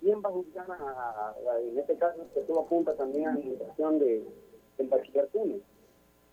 ¿Quién 0.00 0.20
va 0.22 0.28
a 0.28 0.32
juzgar 0.32 0.66
a, 0.70 1.34
en 1.60 1.78
este 1.78 1.96
caso, 1.96 2.24
que 2.34 2.40
todo 2.42 2.60
apunta 2.60 2.94
también 2.94 3.28
a 3.28 3.32
la 3.32 3.38
administración 3.38 3.98
de, 3.98 4.24
del 4.78 4.88
bachiller 4.88 5.28
Túnez? 5.28 5.62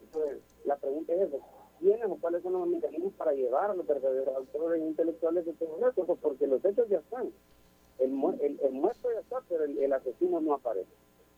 Entonces, 0.01 0.39
la 0.65 0.75
pregunta 0.75 1.13
es 1.13 1.21
esa. 1.21 1.37
¿Quiénes 1.79 2.05
o 2.07 2.17
cuáles 2.17 2.43
son 2.43 2.53
los 2.53 2.67
mecanismos 2.67 3.13
para 3.13 3.31
llevar 3.31 3.71
a 3.71 3.73
los 3.73 3.87
verdaderos 3.87 4.35
autores 4.35 4.81
intelectuales 4.81 5.45
de 5.45 5.53
todo 5.53 5.87
esto? 5.87 6.05
Pues 6.05 6.19
porque 6.21 6.45
los 6.45 6.63
hechos 6.65 6.89
ya 6.89 6.97
están. 6.97 7.31
El, 7.99 8.11
el, 8.41 8.59
el 8.61 8.71
muerto 8.73 9.09
ya 9.13 9.21
está, 9.21 9.41
pero 9.47 9.63
el, 9.63 9.77
el 9.77 9.93
asesino 9.93 10.41
no 10.41 10.55
aparece. 10.55 10.91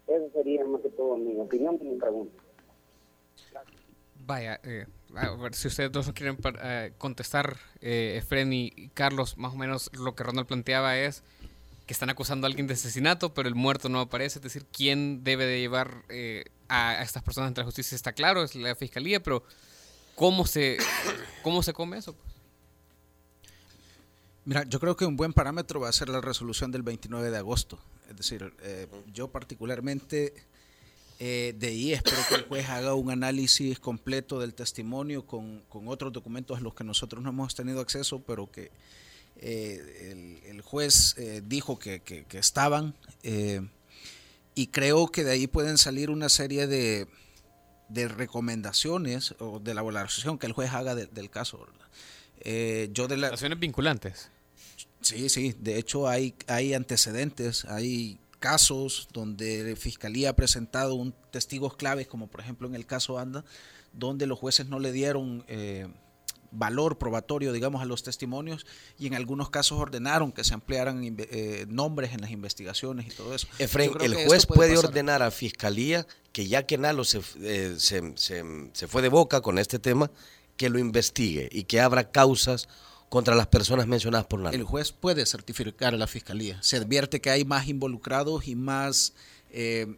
Esa 0.08 0.30
sería 0.32 0.66
más 0.66 0.82
que 0.82 0.90
todo 0.90 1.16
mi 1.16 1.40
opinión 1.40 1.78
y 1.82 1.86
mi 1.86 1.96
pregunta. 1.98 2.44
Vaya, 4.26 4.60
eh, 4.64 4.86
a 5.16 5.30
ver 5.32 5.56
si 5.56 5.68
ustedes 5.68 5.92
dos 5.92 6.12
quieren 6.14 6.38
eh, 6.62 6.94
contestar, 6.98 7.58
eh, 7.82 8.16
Efren 8.18 8.54
y 8.54 8.90
Carlos, 8.94 9.38
más 9.38 9.54
o 9.54 9.58
menos 9.58 9.90
lo 9.94 10.16
que 10.16 10.24
Ronald 10.24 10.48
planteaba 10.48 10.98
es 10.98 11.24
que 11.86 11.94
están 11.94 12.10
acusando 12.10 12.46
a 12.46 12.50
alguien 12.50 12.68
de 12.68 12.76
asesinato, 12.76 13.34
pero 13.34 13.50
el 13.50 13.56
muerto 13.56 13.90
no 13.90 14.00
aparece. 14.00 14.40
Es 14.40 14.44
decir, 14.44 14.66
quién 14.72 15.24
debe 15.24 15.46
de 15.46 15.60
llevar 15.60 16.04
eh, 16.10 16.46
a, 16.70 17.02
estas 17.02 17.24
personas 17.24 17.50
ante 17.50 17.62
la 17.62 17.66
justicia 17.66 17.96
está 17.96 18.14
claro, 18.14 18.44
es 18.44 18.56
la 18.56 18.76
fiscalía, 18.76 19.22
pero 19.22 19.44
¿cómo 20.16 20.46
se, 20.46 20.78
cómo 21.44 21.64
se 21.64 21.74
come 21.74 21.98
eso? 21.98 22.16
Mira, 24.46 24.64
yo 24.64 24.80
creo 24.80 24.96
que 24.96 25.06
un 25.06 25.18
buen 25.18 25.34
parámetro 25.34 25.80
va 25.80 25.90
a 25.90 25.92
ser 25.94 26.10
la 26.10 26.22
resolución 26.22 26.72
del 26.72 26.82
29 26.82 27.30
de 27.30 27.38
agosto. 27.38 27.80
Es 28.10 28.18
decir, 28.18 28.54
eh, 28.62 28.88
yo 29.14 29.30
particularmente 29.30 30.34
eh, 31.24 31.54
de 31.56 31.68
ahí 31.68 31.94
espero 31.94 32.18
que 32.28 32.34
el 32.34 32.46
juez 32.46 32.68
haga 32.68 32.96
un 32.96 33.12
análisis 33.12 33.78
completo 33.78 34.40
del 34.40 34.56
testimonio 34.56 35.24
con, 35.24 35.60
con, 35.70 35.88
otros 35.88 36.12
documentos 36.12 36.58
a 36.58 36.62
los 36.62 36.74
que 36.74 36.84
nosotros 36.84 37.22
no 37.22 37.30
hemos 37.30 37.54
tenido 37.54 37.80
acceso, 37.80 38.24
pero 38.24 38.52
que 38.52 38.72
eh, 39.36 40.42
el, 40.48 40.62
juez 40.62 41.14
eh, 41.20 41.44
dijo 41.46 41.78
que, 41.78 42.00
que, 42.00 42.26
estaban. 42.40 42.96
y 44.56 44.68
creo 44.68 45.10
que 45.10 45.24
de 45.24 45.34
ahí 45.34 45.46
pueden 45.46 45.78
salir 45.78 46.10
una 46.10 46.28
serie 46.28 46.66
de, 46.66 47.08
de 47.88 48.08
recomendaciones 48.08 49.36
o 49.38 49.60
de 49.60 49.76
la 49.76 49.84
valoración 49.84 50.40
que 50.40 50.48
el 50.48 50.54
juez 50.54 50.72
haga 50.72 50.96
del 50.96 51.30
caso. 51.30 51.68
yo 52.44 53.08
de 53.08 53.18
las 53.18 53.60
vinculantes. 53.60 54.32
Sí, 55.02 55.30
sí. 55.30 55.54
De 55.60 55.78
hecho, 55.78 56.08
hay, 56.08 56.34
hay 56.48 56.74
antecedentes, 56.74 57.66
hay 57.66 58.18
casos 58.42 59.08
donde 59.14 59.64
la 59.64 59.76
Fiscalía 59.78 60.32
ha 60.32 60.36
presentado 60.36 60.96
un 60.96 61.14
testigos 61.32 61.78
claves, 61.78 62.08
como 62.08 62.28
por 62.28 62.42
ejemplo 62.42 62.68
en 62.68 62.76
el 62.76 62.86
caso 62.86 63.18
Anda, 63.18 63.46
donde 63.94 64.26
los 64.26 64.38
jueces 64.38 64.68
no 64.68 64.80
le 64.80 64.92
dieron 64.92 65.46
eh, 65.48 65.88
valor 66.52 66.98
probatorio, 66.98 67.54
digamos, 67.54 67.82
a 67.82 67.86
los 67.86 68.04
testimonios 68.04 68.66
y 68.98 69.08
en 69.08 69.14
algunos 69.14 69.50
casos 69.50 69.80
ordenaron 69.80 70.32
que 70.32 70.44
se 70.44 70.56
ampliaran 70.56 71.02
eh, 71.04 71.66
nombres 71.70 72.14
en 72.14 72.22
las 72.22 72.32
investigaciones 72.32 73.08
y 73.08 73.16
todo 73.16 73.34
eso. 73.36 73.48
Efraín, 73.60 73.94
el 74.02 74.16
juez 74.26 74.48
puede, 74.48 74.76
ordenar 74.78 75.22
a 75.22 75.32
Fiscalía 75.32 76.08
que 76.34 76.48
ya 76.48 76.66
que 76.66 76.78
Nalo 76.78 77.04
se, 77.04 77.22
eh, 77.42 77.76
se, 77.78 78.18
se, 78.18 78.44
se 78.74 78.88
fue 78.88 79.02
de 79.04 79.10
boca 79.10 79.42
con 79.42 79.60
este 79.60 79.78
tema, 79.78 80.12
que 80.58 80.70
lo 80.70 80.80
investigue 80.80 81.48
y 81.52 81.64
que 81.64 81.80
abra 81.80 82.12
causas 82.12 82.68
contra 83.12 83.36
las 83.36 83.48
personas 83.48 83.88
mencionadas 83.88 84.26
por 84.26 84.40
Nalo. 84.40 84.56
El 84.56 84.64
juez 84.64 84.94
puede 84.94 85.26
certificar 85.26 85.94
a 85.94 85.98
la 85.98 86.08
fiscalía. 86.08 86.58
Se 86.64 86.78
advierte 86.78 87.20
que 87.20 87.30
hay 87.30 87.44
más 87.44 87.68
involucrados 87.68 88.48
y 88.48 88.56
más 88.56 89.14
eh, 89.50 89.98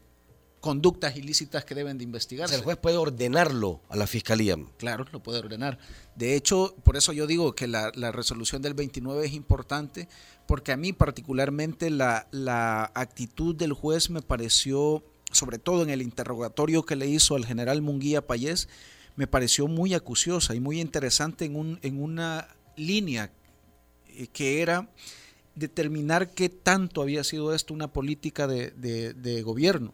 conductas 0.62 1.16
ilícitas 1.16 1.64
que 1.64 1.76
deben 1.76 2.00
de 2.00 2.06
investigarse. 2.06 2.56
el 2.56 2.64
juez 2.64 2.76
puede 2.76 2.98
ordenarlo 2.98 3.82
a 3.90 3.98
la 3.98 4.08
fiscalía. 4.08 4.58
Claro, 4.80 5.06
lo 5.12 5.22
puede 5.22 5.38
ordenar. 5.38 5.78
De 6.16 6.36
hecho, 6.36 6.76
por 6.84 6.98
eso 6.98 7.14
yo 7.14 7.28
digo 7.28 7.54
que 7.54 7.68
la, 7.68 7.92
resolución 7.92 8.64
del 8.64 8.74
29 8.74 9.28
es 9.28 9.34
importante, 9.34 10.10
porque 10.48 10.72
a 10.72 10.78
mí 10.78 10.92
particularmente 10.92 11.92
la, 11.92 12.28
la 12.32 12.92
actitud 12.96 13.56
del 13.56 13.74
juez 13.74 14.10
me 14.10 14.24
pareció, 14.24 15.04
sobre 15.32 15.60
todo 15.60 15.84
en 15.84 15.92
el 15.92 16.02
interrogatorio 16.02 16.84
que 16.84 16.96
le 16.96 17.06
hizo 17.06 17.36
al 17.36 17.46
general 17.46 17.84
Munguía 17.84 18.26
Payés, 18.26 18.70
me 19.16 19.28
pareció 19.28 19.68
muy 19.68 19.94
acuciosa 19.94 20.56
y 20.56 20.60
muy 20.60 20.82
interesante 20.82 21.46
en, 21.46 21.56
un, 21.56 21.78
en 21.84 22.02
una 22.02 22.48
línea 22.76 23.32
eh, 24.10 24.28
que 24.28 24.62
era 24.62 24.90
determinar 25.56 26.32
qué 26.32 26.50
tanto 26.50 27.02
había 27.02 27.24
sido 27.24 27.54
esto 27.54 27.74
una 27.74 27.88
política 27.88 28.48
de, 28.48 29.42
gobierno. 29.44 29.94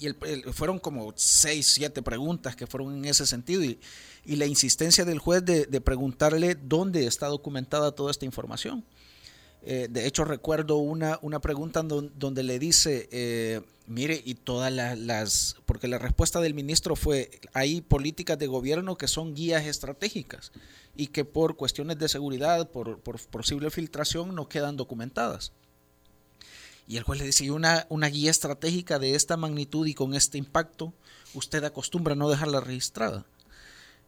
Y 0.00 0.10
fueron 0.52 0.78
como 0.78 1.12
seis, 1.16 1.66
siete 1.66 2.02
preguntas 2.02 2.54
que 2.54 2.66
fueron 2.66 2.98
en 2.98 3.04
ese 3.04 3.26
sentido 3.26 3.64
y, 3.64 3.78
la 4.24 4.46
insistencia 4.46 5.04
del 5.04 5.18
juez 5.18 5.44
de, 5.44 5.80
preguntarle 5.80 6.54
dónde 6.54 7.06
está 7.06 7.26
documentada 7.28 7.92
toda 7.92 8.10
esta 8.10 8.24
información. 8.24 8.84
Eh, 9.62 9.88
de 9.90 10.06
hecho, 10.06 10.24
recuerdo 10.24 10.76
una, 10.76 11.18
una 11.22 11.40
pregunta 11.40 11.82
donde, 11.82 12.42
le 12.42 12.58
dice, 12.58 13.08
eh, 13.10 13.60
mire, 13.86 14.20
y 14.24 14.34
todas 14.34 14.72
las, 14.72 15.56
porque 15.66 15.88
la 15.88 15.98
respuesta 15.98 16.40
del 16.40 16.54
ministro 16.54 16.96
fue, 16.96 17.30
hay 17.54 17.80
políticas 17.80 18.38
de 18.38 18.46
gobierno 18.46 18.96
que 18.96 19.08
son 19.08 19.34
guías 19.34 19.66
estratégicas 19.66 20.52
y 20.96 21.08
que 21.08 21.24
por 21.24 21.56
cuestiones 21.56 21.98
de 21.98 22.08
seguridad, 22.08 22.70
por, 22.70 23.00
posible 23.00 23.70
filtración, 23.70 24.34
no 24.34 24.48
quedan 24.48 24.76
documentadas. 24.76 25.52
Y 26.86 26.96
el 26.96 27.02
juez 27.02 27.20
le 27.20 27.26
dice, 27.26 27.50
una, 27.50 27.86
una 27.90 28.08
guía 28.08 28.30
estratégica 28.30 28.98
de 28.98 29.14
esta 29.14 29.36
magnitud 29.36 29.86
y 29.86 29.94
con 29.94 30.14
este 30.14 30.38
impacto, 30.38 30.94
usted 31.34 31.62
acostumbra 31.64 32.14
no 32.14 32.30
dejarla 32.30 32.60
registrada. 32.60 33.26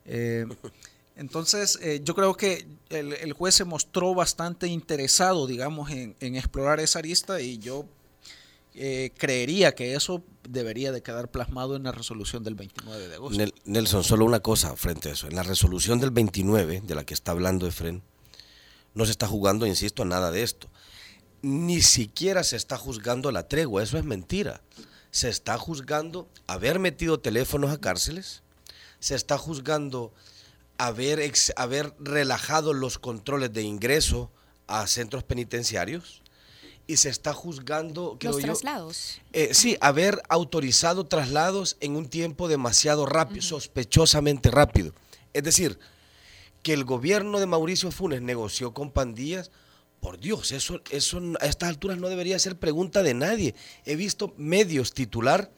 Eh, 0.07 0.47
entonces, 1.17 1.79
eh, 1.83 2.01
yo 2.03 2.15
creo 2.15 2.35
que 2.35 2.67
el, 2.89 3.33
juez 3.33 3.55
se 3.55 3.65
mostró 3.65 4.15
bastante 4.15 4.69
interesado, 4.69 5.47
digamos, 5.47 5.91
en, 5.91 6.17
explorar 6.21 6.81
esa 6.81 7.01
arista 7.01 7.41
y 7.41 7.59
yo 7.59 7.85
eh, 8.75 9.13
creería 9.19 9.75
que 9.75 9.95
eso 9.95 10.23
debería 10.49 10.93
de 10.93 11.03
quedar 11.03 11.31
plasmado 11.31 11.77
en 11.77 11.83
la 11.83 11.93
resolución 11.93 12.43
del 12.43 12.55
29 12.55 13.09
de 13.09 13.15
agosto. 13.15 13.45
Nelson, 13.65 14.05
solo 14.05 14.25
una 14.25 14.41
cosa 14.41 14.75
frente 14.77 15.11
a 15.11 15.13
eso. 15.13 15.27
En 15.27 15.35
la 15.35 15.43
resolución 15.43 16.01
del 16.01 16.11
29, 16.11 16.83
de 16.85 16.95
la 16.95 17.05
que 17.05 17.15
está 17.15 17.33
hablando 17.33 17.67
Efren, 17.67 18.03
no 18.95 19.05
se 19.05 19.11
está 19.11 19.27
jugando, 19.27 19.67
insisto, 19.67 20.03
a 20.03 20.07
nada 20.07 20.31
de 20.31 20.43
esto. 20.43 20.69
Ni 21.43 21.83
siquiera 21.83 22.45
se 22.45 22.57
está 22.57 22.77
juzgando 22.77 23.31
la 23.33 23.49
tregua, 23.49 23.83
eso 23.83 23.99
es 23.99 24.05
mentira. 24.05 24.63
Se 25.11 25.29
está 25.29 25.59
juzgando 25.59 26.29
haber 26.47 26.79
metido 26.79 27.21
teléfonos 27.21 27.73
a 27.73 27.81
cárceles, 27.81 28.43
se 29.01 29.15
está 29.15 29.39
juzgando 29.39 30.13
haber, 30.81 31.33
haber 31.57 31.95
relajado 31.99 32.73
los 32.73 32.99
controles 32.99 33.53
de 33.53 33.63
ingreso 33.63 34.31
a 34.67 34.87
centros 34.87 35.25
penitenciarios 35.25 36.23
y 36.87 36.97
se 36.97 37.11
está 37.11 37.35
juzgando 37.35 38.19
los 38.21 38.39
traslados. 38.39 39.21
Eh, 39.33 39.53
sí, 39.53 39.77
haber 39.81 40.23
autorizado 40.29 41.05
traslados 41.05 41.77
en 41.81 41.97
un 41.97 42.09
tiempo 42.09 42.49
demasiado 42.49 43.05
rápido, 43.05 43.43
sospechosamente 43.43 44.51
rápido. 44.51 44.95
Es 45.35 45.45
decir, 45.45 45.79
que 46.63 46.73
el 46.73 46.85
gobierno 46.85 47.41
de 47.41 47.47
Mauricio 47.47 47.91
Funes 47.91 48.23
negoció 48.23 48.73
con 48.73 48.91
pandillas, 48.91 49.51
por 50.01 50.19
Dios, 50.19 50.51
eso, 50.51 50.81
eso 50.91 51.21
a 51.41 51.47
estas 51.47 51.69
alturas 51.69 51.99
no 51.99 52.09
debería 52.09 52.39
ser 52.39 52.59
pregunta 52.59 53.03
de 53.03 53.13
nadie. 53.13 53.55
He 53.85 53.97
visto 53.97 54.33
medios 54.39 54.95
titular 54.95 55.53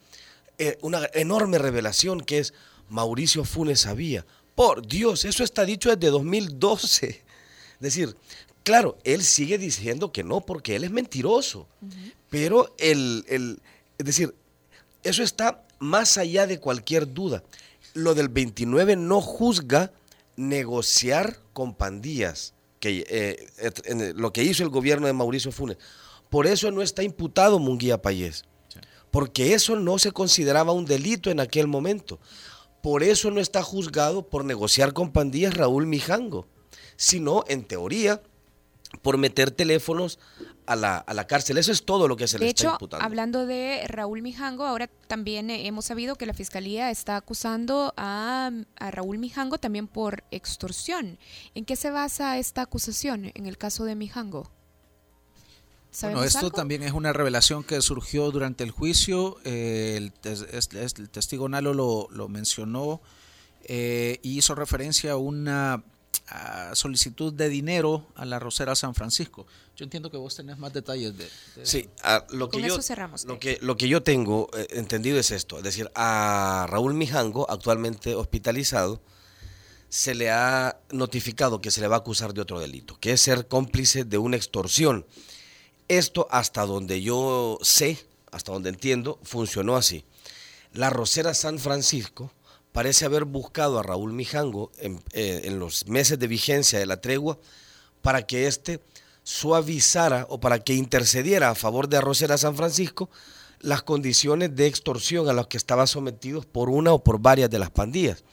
eh, 0.57 0.77
una 0.81 1.09
enorme 1.13 1.59
revelación 1.59 2.19
que 2.19 2.39
es 2.39 2.53
Mauricio 2.89 3.45
Funes 3.45 3.79
sabía, 3.79 4.25
por 4.55 4.85
Dios, 4.85 5.25
eso 5.25 5.43
está 5.43 5.65
dicho 5.65 5.95
desde 5.95 6.11
2012. 6.11 7.07
Es 7.07 7.79
decir, 7.79 8.15
claro, 8.63 8.97
él 9.03 9.23
sigue 9.23 9.57
diciendo 9.57 10.11
que 10.11 10.23
no 10.23 10.41
porque 10.41 10.75
él 10.75 10.83
es 10.83 10.91
mentiroso. 10.91 11.67
Pero 12.29 12.73
el, 12.77 13.25
el, 13.27 13.61
es 13.97 14.05
decir, 14.05 14.33
eso 15.03 15.23
está 15.23 15.63
más 15.79 16.17
allá 16.17 16.47
de 16.47 16.59
cualquier 16.59 17.13
duda. 17.13 17.43
Lo 17.93 18.15
del 18.15 18.29
29 18.29 18.95
no 18.95 19.21
juzga 19.21 19.91
negociar 20.35 21.39
con 21.53 21.75
pandillas, 21.75 22.53
que, 22.79 23.05
eh, 23.09 24.13
lo 24.15 24.33
que 24.33 24.43
hizo 24.43 24.63
el 24.63 24.69
gobierno 24.69 25.07
de 25.07 25.13
Mauricio 25.13 25.51
Funes. 25.51 25.77
Por 26.29 26.47
eso 26.47 26.71
no 26.71 26.81
está 26.81 27.03
imputado 27.03 27.59
Munguía 27.59 28.01
Payés, 28.01 28.45
porque 29.11 29.53
eso 29.53 29.75
no 29.75 29.99
se 29.99 30.11
consideraba 30.11 30.71
un 30.71 30.85
delito 30.85 31.29
en 31.29 31.39
aquel 31.39 31.67
momento. 31.67 32.19
Por 32.83 33.01
eso 33.01 33.31
no 33.31 33.39
está 33.39 33.63
juzgado 33.63 34.27
por 34.27 34.43
negociar 34.43 34.91
con 34.91 35.13
pandillas 35.13 35.53
Raúl 35.53 35.87
Mijango, 35.87 36.47
sino, 36.97 37.45
en 37.47 37.63
teoría, 37.63 38.21
por 39.01 39.17
meter 39.17 39.51
teléfonos 39.51 40.19
a 40.65 40.75
la, 40.75 40.97
a 40.97 41.13
la, 41.13 41.25
cárcel. 41.25 41.57
Eso 41.57 41.71
es 41.71 41.85
todo 41.85 42.09
lo 42.09 42.17
que 42.17 42.27
se 42.27 42.37
le 42.39 42.49
está 42.49 42.71
imputando. 42.71 43.05
Hablando 43.05 43.45
de 43.45 43.85
Raúl 43.87 44.21
Mijango, 44.21 44.65
ahora 44.65 44.89
también 45.07 45.49
hemos 45.49 45.85
sabido 45.85 46.17
que 46.17 46.25
la 46.25 46.33
Fiscalía 46.33 46.91
está 46.91 47.15
acusando 47.15 47.93
a, 47.95 48.51
a, 48.75 48.91
Raúl 48.91 49.17
Mijango 49.17 49.59
también 49.59 49.87
por 49.87 50.25
extorsión. 50.31 51.19
¿En 51.55 51.63
qué 51.63 51.77
se 51.77 51.89
basa 51.89 52.37
esta 52.37 52.63
acusación 52.63 53.31
en 53.33 53.45
el 53.45 53.57
caso 53.57 53.85
de 53.85 53.95
Mijango? 53.95 54.51
Bueno, 56.01 56.23
esto 56.23 56.49
también 56.49 56.83
es 56.83 56.93
una 56.93 57.13
revelación 57.13 57.63
que 57.63 57.81
surgió 57.81 58.31
durante 58.31 58.63
el 58.63 58.71
juicio. 58.71 59.37
Eh, 59.43 60.09
el, 60.23 61.09
testigo 61.09 61.47
Nalo 61.47 61.73
lo, 61.73 62.27
mencionó 62.29 63.01
eh, 63.63 64.19
y 64.23 64.37
hizo 64.37 64.55
referencia 64.55 65.11
a 65.11 65.17
una 65.17 65.83
solicitud 66.73 67.33
de 67.33 67.49
dinero 67.49 68.07
a 68.15 68.25
la 68.25 68.39
Rosera 68.39 68.75
San 68.75 68.95
Francisco. 68.95 69.45
Yo 69.75 69.83
entiendo 69.83 70.09
que 70.09 70.17
vos 70.17 70.35
tenés 70.35 70.57
más 70.57 70.73
detalles 70.73 71.17
de, 71.17 71.27
Sí, 71.63 71.89
lo, 72.31 72.49
que 72.49 72.61
yo, 72.61 72.77
lo, 73.25 73.39
que, 73.39 73.57
lo 73.61 73.77
que 73.77 73.87
yo 73.87 74.03
tengo 74.03 74.49
eh, 74.55 74.67
entendido 74.71 75.19
es 75.19 75.31
esto. 75.31 75.57
Es 75.57 75.63
decir, 75.63 75.89
a 75.95 76.65
Raúl 76.69 76.93
Mijango, 76.93 77.49
actualmente 77.49 78.15
hospitalizado, 78.15 79.01
se 79.89 80.15
le 80.15 80.31
ha 80.31 80.79
notificado 80.91 81.61
que 81.61 81.71
se 81.71 81.81
le 81.81 81.87
va 81.87 81.97
a 81.97 81.99
acusar 81.99 82.33
de 82.33 82.41
otro 82.41 82.59
delito, 82.59 82.97
que 82.99 83.11
es 83.13 83.21
ser 83.21 83.47
cómplice 83.47 84.03
de 84.05 84.17
una 84.17 84.37
extorsión. 84.37 85.05
Esto, 85.87 86.27
hasta 86.31 86.65
donde 86.65 87.01
yo 87.01 87.57
sé, 87.61 87.99
hasta 88.31 88.51
donde 88.51 88.69
entiendo, 88.69 89.19
funcionó 89.23 89.75
así. 89.75 90.05
La 90.73 90.89
Rosera 90.89 91.33
San 91.33 91.59
Francisco 91.59 92.31
parece 92.71 93.05
haber 93.05 93.25
buscado 93.25 93.79
a 93.79 93.83
Raúl 93.83 94.13
Mijango 94.13 94.71
en, 94.79 95.01
eh, 95.13 95.49
los 95.51 95.87
meses 95.87 96.17
de 96.19 96.27
vigencia 96.27 96.79
de 96.79 96.85
la 96.85 96.99
tregua 96.99 97.37
para 98.01 98.23
que 98.25 98.47
éste 98.47 98.81
suavizara 99.23 100.25
o 100.29 100.39
para 100.39 100.59
que 100.59 100.73
intercediera 100.73 101.49
a 101.49 101.55
favor 101.55 101.87
de 101.87 101.97
Arrocera 101.97 102.37
San 102.37 102.55
Francisco 102.55 103.09
las 103.59 103.83
condiciones 103.83 104.55
de 104.55 104.67
extorsión 104.67 105.29
a 105.29 105.33
las 105.33 105.47
que 105.47 105.57
estaban 105.57 105.87
sometidos 105.87 106.45
por 106.45 106.69
una 106.69 106.91
o 106.91 107.03
por 107.03 107.19
varias 107.19 107.49
de 107.49 107.59
las 107.59 107.69
pandillas, 107.69 108.25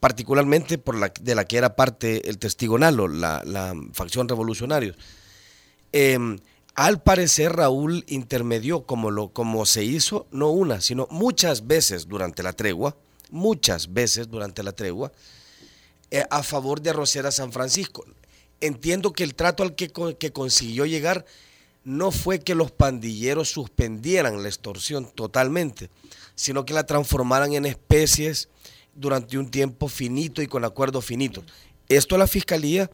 particularmente 0.00 0.76
por 0.76 0.96
la 0.98 1.10
de 1.18 1.34
la 1.34 1.46
que 1.46 1.56
era 1.56 1.76
parte 1.76 2.28
el 2.28 2.38
testigo 2.38 2.78
Nalo, 2.78 3.08
la, 3.08 3.74
facción 3.92 4.28
revolucionarios. 4.28 4.96
Em, 5.92 6.38
al 6.76 7.02
parecer 7.02 7.52
Raúl 7.56 8.04
intermedió 8.06 8.84
como, 8.84 9.10
lo, 9.10 9.30
como 9.30 9.64
se 9.64 9.82
hizo, 9.82 10.26
no 10.30 10.50
una, 10.50 10.82
sino 10.82 11.08
muchas 11.10 11.66
veces 11.66 12.06
durante 12.06 12.42
la 12.42 12.52
tregua, 12.52 12.96
muchas 13.30 13.92
veces 13.92 14.28
durante 14.30 14.62
la 14.62 14.72
tregua, 14.72 15.10
eh, 16.10 16.24
a 16.30 16.42
favor 16.42 16.82
de 16.82 16.90
Arrocera 16.90 17.30
San 17.30 17.50
Francisco. 17.50 18.04
Entiendo 18.60 19.14
que 19.14 19.24
el 19.24 19.34
trato 19.34 19.62
al 19.62 19.74
que, 19.74 19.90
que 20.18 20.32
consiguió 20.32 20.84
llegar 20.84 21.24
no 21.82 22.10
fue 22.10 22.40
que 22.40 22.54
los 22.54 22.72
pandilleros 22.72 23.50
suspendieran 23.50 24.42
la 24.42 24.48
extorsión 24.48 25.10
totalmente, 25.14 25.88
sino 26.34 26.66
que 26.66 26.74
la 26.74 26.84
transformaran 26.84 27.54
en 27.54 27.64
especies 27.64 28.50
durante 28.94 29.38
un 29.38 29.50
tiempo 29.50 29.88
finito 29.88 30.42
y 30.42 30.46
con 30.46 30.64
acuerdo 30.64 31.00
finito. 31.00 31.42
Esto 31.88 32.18
la 32.18 32.26
fiscalía 32.26 32.90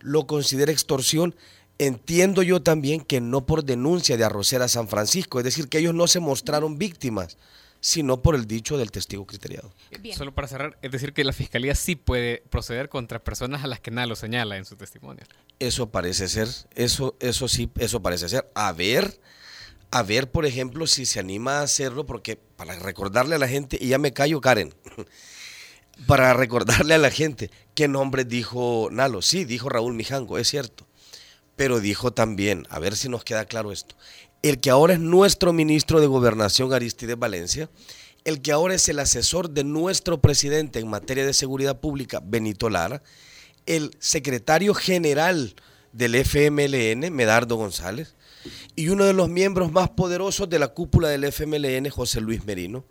lo 0.00 0.26
considera 0.26 0.72
extorsión. 0.72 1.34
Entiendo 1.78 2.42
yo 2.42 2.60
también 2.60 3.00
que 3.00 3.20
no 3.20 3.46
por 3.46 3.64
denuncia 3.64 4.16
de 4.16 4.24
Arrocera 4.24 4.66
San 4.66 4.88
Francisco, 4.88 5.38
es 5.38 5.44
decir, 5.44 5.68
que 5.68 5.78
ellos 5.78 5.94
no 5.94 6.08
se 6.08 6.18
mostraron 6.18 6.76
víctimas, 6.76 7.38
sino 7.80 8.20
por 8.20 8.34
el 8.34 8.46
dicho 8.46 8.76
del 8.76 8.90
testigo 8.90 9.26
criteriado. 9.26 9.72
Solo 10.16 10.34
para 10.34 10.48
cerrar, 10.48 10.78
es 10.82 10.90
decir, 10.90 11.12
que 11.12 11.22
la 11.22 11.32
fiscalía 11.32 11.74
sí 11.74 11.94
puede 11.94 12.42
proceder 12.50 12.88
contra 12.88 13.22
personas 13.22 13.62
a 13.62 13.68
las 13.68 13.78
que 13.78 13.92
nada 13.92 14.08
lo 14.08 14.16
señala 14.16 14.56
en 14.56 14.64
su 14.64 14.76
testimonio. 14.76 15.24
Eso 15.60 15.90
parece 15.90 16.28
ser, 16.28 16.48
eso, 16.74 17.16
eso 17.20 17.46
sí, 17.46 17.70
eso 17.78 18.02
parece 18.02 18.28
ser. 18.28 18.50
A 18.54 18.72
ver, 18.72 19.20
a 19.90 20.02
ver, 20.02 20.30
por 20.30 20.46
ejemplo, 20.46 20.86
si 20.86 21.06
se 21.06 21.20
anima 21.20 21.60
a 21.60 21.62
hacerlo, 21.62 22.06
porque 22.06 22.36
para 22.36 22.76
recordarle 22.78 23.36
a 23.36 23.38
la 23.38 23.48
gente, 23.48 23.78
y 23.80 23.88
ya 23.88 23.98
me 23.98 24.12
callo, 24.12 24.40
Karen, 24.40 24.74
para 26.06 26.34
recordarle 26.34 26.94
a 26.94 26.98
la 26.98 27.10
gente 27.10 27.50
qué 27.74 27.86
nombre 27.86 28.24
dijo 28.24 28.88
Nalo. 28.90 29.22
Sí, 29.22 29.44
dijo 29.44 29.68
Raúl 29.68 29.94
Mijango, 29.94 30.38
es 30.38 30.48
cierto. 30.48 30.87
Pero 31.58 31.80
dijo 31.80 32.12
también, 32.12 32.68
a 32.70 32.78
ver 32.78 32.94
si 32.94 33.08
nos 33.08 33.24
queda 33.24 33.44
claro 33.44 33.72
esto, 33.72 33.96
el 34.42 34.60
que 34.60 34.70
ahora 34.70 34.94
es 34.94 35.00
nuestro 35.00 35.52
ministro 35.52 36.00
de 36.00 36.06
Gobernación, 36.06 36.72
Aristides 36.72 37.18
Valencia, 37.18 37.68
el 38.22 38.40
que 38.40 38.52
ahora 38.52 38.76
es 38.76 38.88
el 38.88 39.00
asesor 39.00 39.50
de 39.50 39.64
nuestro 39.64 40.20
presidente 40.20 40.78
en 40.78 40.86
materia 40.86 41.26
de 41.26 41.34
seguridad 41.34 41.80
pública, 41.80 42.22
Benito 42.24 42.70
Lara, 42.70 43.02
el 43.66 43.90
secretario 43.98 44.72
general 44.72 45.56
del 45.92 46.14
FMLN, 46.14 47.12
Medardo 47.12 47.56
González, 47.56 48.14
y 48.76 48.90
uno 48.90 49.04
de 49.04 49.12
los 49.12 49.28
miembros 49.28 49.72
más 49.72 49.90
poderosos 49.90 50.48
de 50.48 50.60
la 50.60 50.68
cúpula 50.68 51.08
del 51.08 51.24
FMLN, 51.24 51.90
José 51.90 52.20
Luis 52.20 52.44
Merino. 52.44 52.84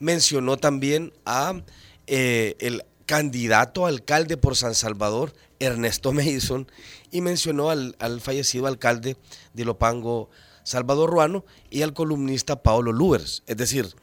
Mencionó 0.00 0.56
también 0.56 1.12
a 1.24 1.62
eh, 2.08 2.56
el 2.58 2.82
candidato 3.06 3.86
alcalde 3.86 4.36
por 4.36 4.56
San 4.56 4.74
Salvador, 4.74 5.32
Ernesto 5.62 6.12
Mason, 6.12 6.70
y 7.10 7.20
mencionó 7.20 7.70
al, 7.70 7.96
al 7.98 8.20
fallecido 8.20 8.66
alcalde 8.66 9.16
de 9.54 9.64
Lopango, 9.64 10.30
Salvador 10.64 11.10
Ruano 11.10 11.44
y 11.70 11.82
al 11.82 11.94
columnista 11.94 12.62
Paolo 12.62 12.92
Luers. 12.92 13.42
Es 13.46 13.56
decir, 13.56 13.94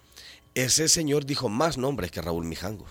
ese 0.55 0.89
señor 0.89 1.25
dijo 1.25 1.49
más 1.49 1.77
nombres 1.77 2.11
que 2.11 2.21
Raúl 2.21 2.45
Mijango. 2.45 2.85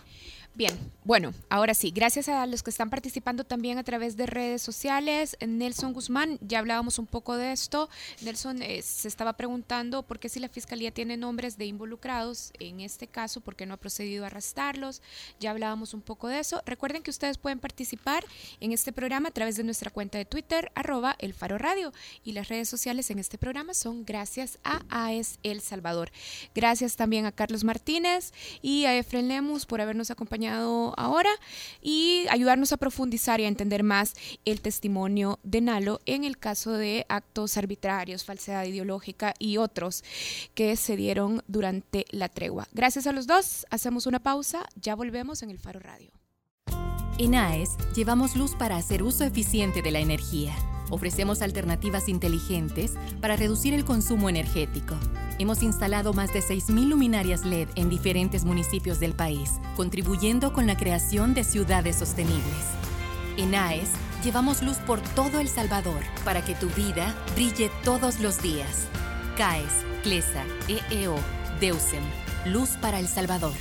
Bien, 0.59 0.77
bueno, 1.05 1.33
ahora 1.49 1.73
sí, 1.73 1.93
gracias 1.93 2.29
a 2.29 2.45
los 2.45 2.65
que 2.65 2.71
están 2.71 2.91
participando 2.91 3.45
también 3.45 3.79
a 3.79 3.85
través 3.85 4.17
de 4.17 4.27
redes 4.27 4.61
sociales. 4.61 5.39
Nelson 5.41 5.93
Guzmán, 5.93 6.37
ya 6.43 6.59
hablábamos 6.59 6.99
un 6.99 7.07
poco 7.07 7.37
de 7.37 7.53
esto. 7.53 7.89
Nelson 8.23 8.61
eh, 8.61 8.83
se 8.83 9.07
estaba 9.07 9.35
preguntando 9.35 10.03
por 10.03 10.19
qué 10.19 10.29
si 10.29 10.41
la 10.41 10.49
fiscalía 10.49 10.91
tiene 10.91 11.17
nombres 11.17 11.59
de 11.59 11.67
involucrados, 11.67 12.53
en 12.59 12.81
este 12.81 13.07
caso, 13.07 13.41
por 13.41 13.55
qué 13.55 13.67
no 13.67 13.75
ha 13.75 13.77
procedido 13.77 14.25
a 14.25 14.27
arrestarlos. 14.27 15.01
Ya 15.39 15.53
hablábamos 15.53 15.95
un 15.95 16.03
poco 16.03 16.27
de 16.27 16.41
eso. 16.41 16.61
Recuerden 16.67 17.05
que 17.05 17.11
ustedes 17.11 17.39
pueden 17.39 17.61
participar 17.61 18.25
en 18.59 18.73
este 18.73 18.93
programa 18.93 19.29
a 19.29 19.33
través 19.33 19.57
de 19.57 19.63
nuestra 19.63 19.93
cuenta 19.93 20.19
de 20.19 20.25
Twitter, 20.25 20.73
arroba 20.75 21.15
el 21.21 21.35
Faro 21.35 21.57
Radio. 21.57 21.93
Y 22.25 22.33
las 22.33 22.49
redes 22.49 22.69
sociales 22.69 23.11
en 23.11 23.21
este 23.21 23.39
programa 23.39 23.75
son 23.75 24.05
gracias 24.05 24.59
a 24.65 24.83
AES 24.91 25.39
El 25.45 25.61
Salvador. 25.61 26.11
Gracias 26.53 26.97
también 26.97 27.27
a 27.27 27.33
Carlos 27.33 27.63
Martínez 27.63 28.33
y 28.61 28.87
a 28.87 28.99
Efren 28.99 29.29
Lemus 29.29 29.65
por 29.65 29.81
habernos 29.81 30.11
ahora 30.49 31.31
y 31.81 32.27
ayudarnos 32.31 32.73
a 32.73 32.77
profundizar 32.77 33.41
y 33.41 33.45
a 33.45 33.49
entender 33.49 33.83
más 33.83 34.15
el 34.45 34.61
testimonio 34.61 35.39
de 35.43 35.61
Nalo 35.61 36.01
en 36.07 36.25
el 36.25 36.39
caso 36.39 36.73
de 36.73 37.07
actos 37.09 37.57
arbitrarios, 37.57 38.25
falsedad 38.25 38.65
ideológica 38.65 39.35
y 39.39 39.57
otros 39.57 40.05
que 40.55 40.77
se 40.77 40.97
dieron 40.97 41.43
durante 41.47 42.05
la 42.11 42.29
tregua. 42.29 42.69
Gracias 42.73 43.07
a 43.07 43.13
los 43.13 43.27
dos, 43.27 43.67
hacemos 43.71 44.07
una 44.07 44.21
pausa, 44.21 44.65
ya 44.81 44.95
volvemos 44.95 45.43
en 45.43 45.51
el 45.51 45.59
Faro 45.59 45.81
Radio. 45.81 46.11
En 47.19 47.35
AES 47.35 47.77
llevamos 47.97 48.37
luz 48.37 48.55
para 48.55 48.77
hacer 48.77 49.03
uso 49.03 49.25
eficiente 49.25 49.83
de 49.83 49.91
la 49.91 49.99
energía. 49.99 50.55
Ofrecemos 50.91 51.43
alternativas 51.43 52.09
inteligentes 52.09 52.95
para 53.21 53.37
reducir 53.37 53.75
el 53.75 53.85
consumo 53.85 54.29
energético. 54.29 54.95
Hemos 55.39 55.63
instalado 55.63 56.13
más 56.13 56.33
de 56.33 56.41
6.000 56.41 56.89
luminarias 56.89 57.45
LED 57.45 57.69
en 57.77 57.89
diferentes 57.89 58.45
municipios 58.45 58.99
del 58.99 59.15
país, 59.15 59.53
contribuyendo 59.77 60.53
con 60.53 60.67
la 60.67 60.77
creación 60.77 61.35
de 61.35 61.45
ciudades 61.45 61.97
sostenibles. 61.97 62.43
En 63.37 63.55
AES 63.55 63.91
llevamos 64.25 64.63
luz 64.63 64.79
por 64.79 65.01
todo 65.01 65.39
El 65.39 65.49
Salvador 65.49 66.03
para 66.25 66.45
que 66.45 66.55
tu 66.55 66.69
vida 66.71 67.15
brille 67.35 67.71
todos 67.85 68.21
los 68.21 68.43
días. 68.43 68.89
CAES, 69.37 69.85
CLESA, 70.03 70.45
EEO, 70.91 71.17
DEUSEM, 71.61 72.03
Luz 72.47 72.71
para 72.81 72.99
El 72.99 73.07
Salvador. 73.07 73.55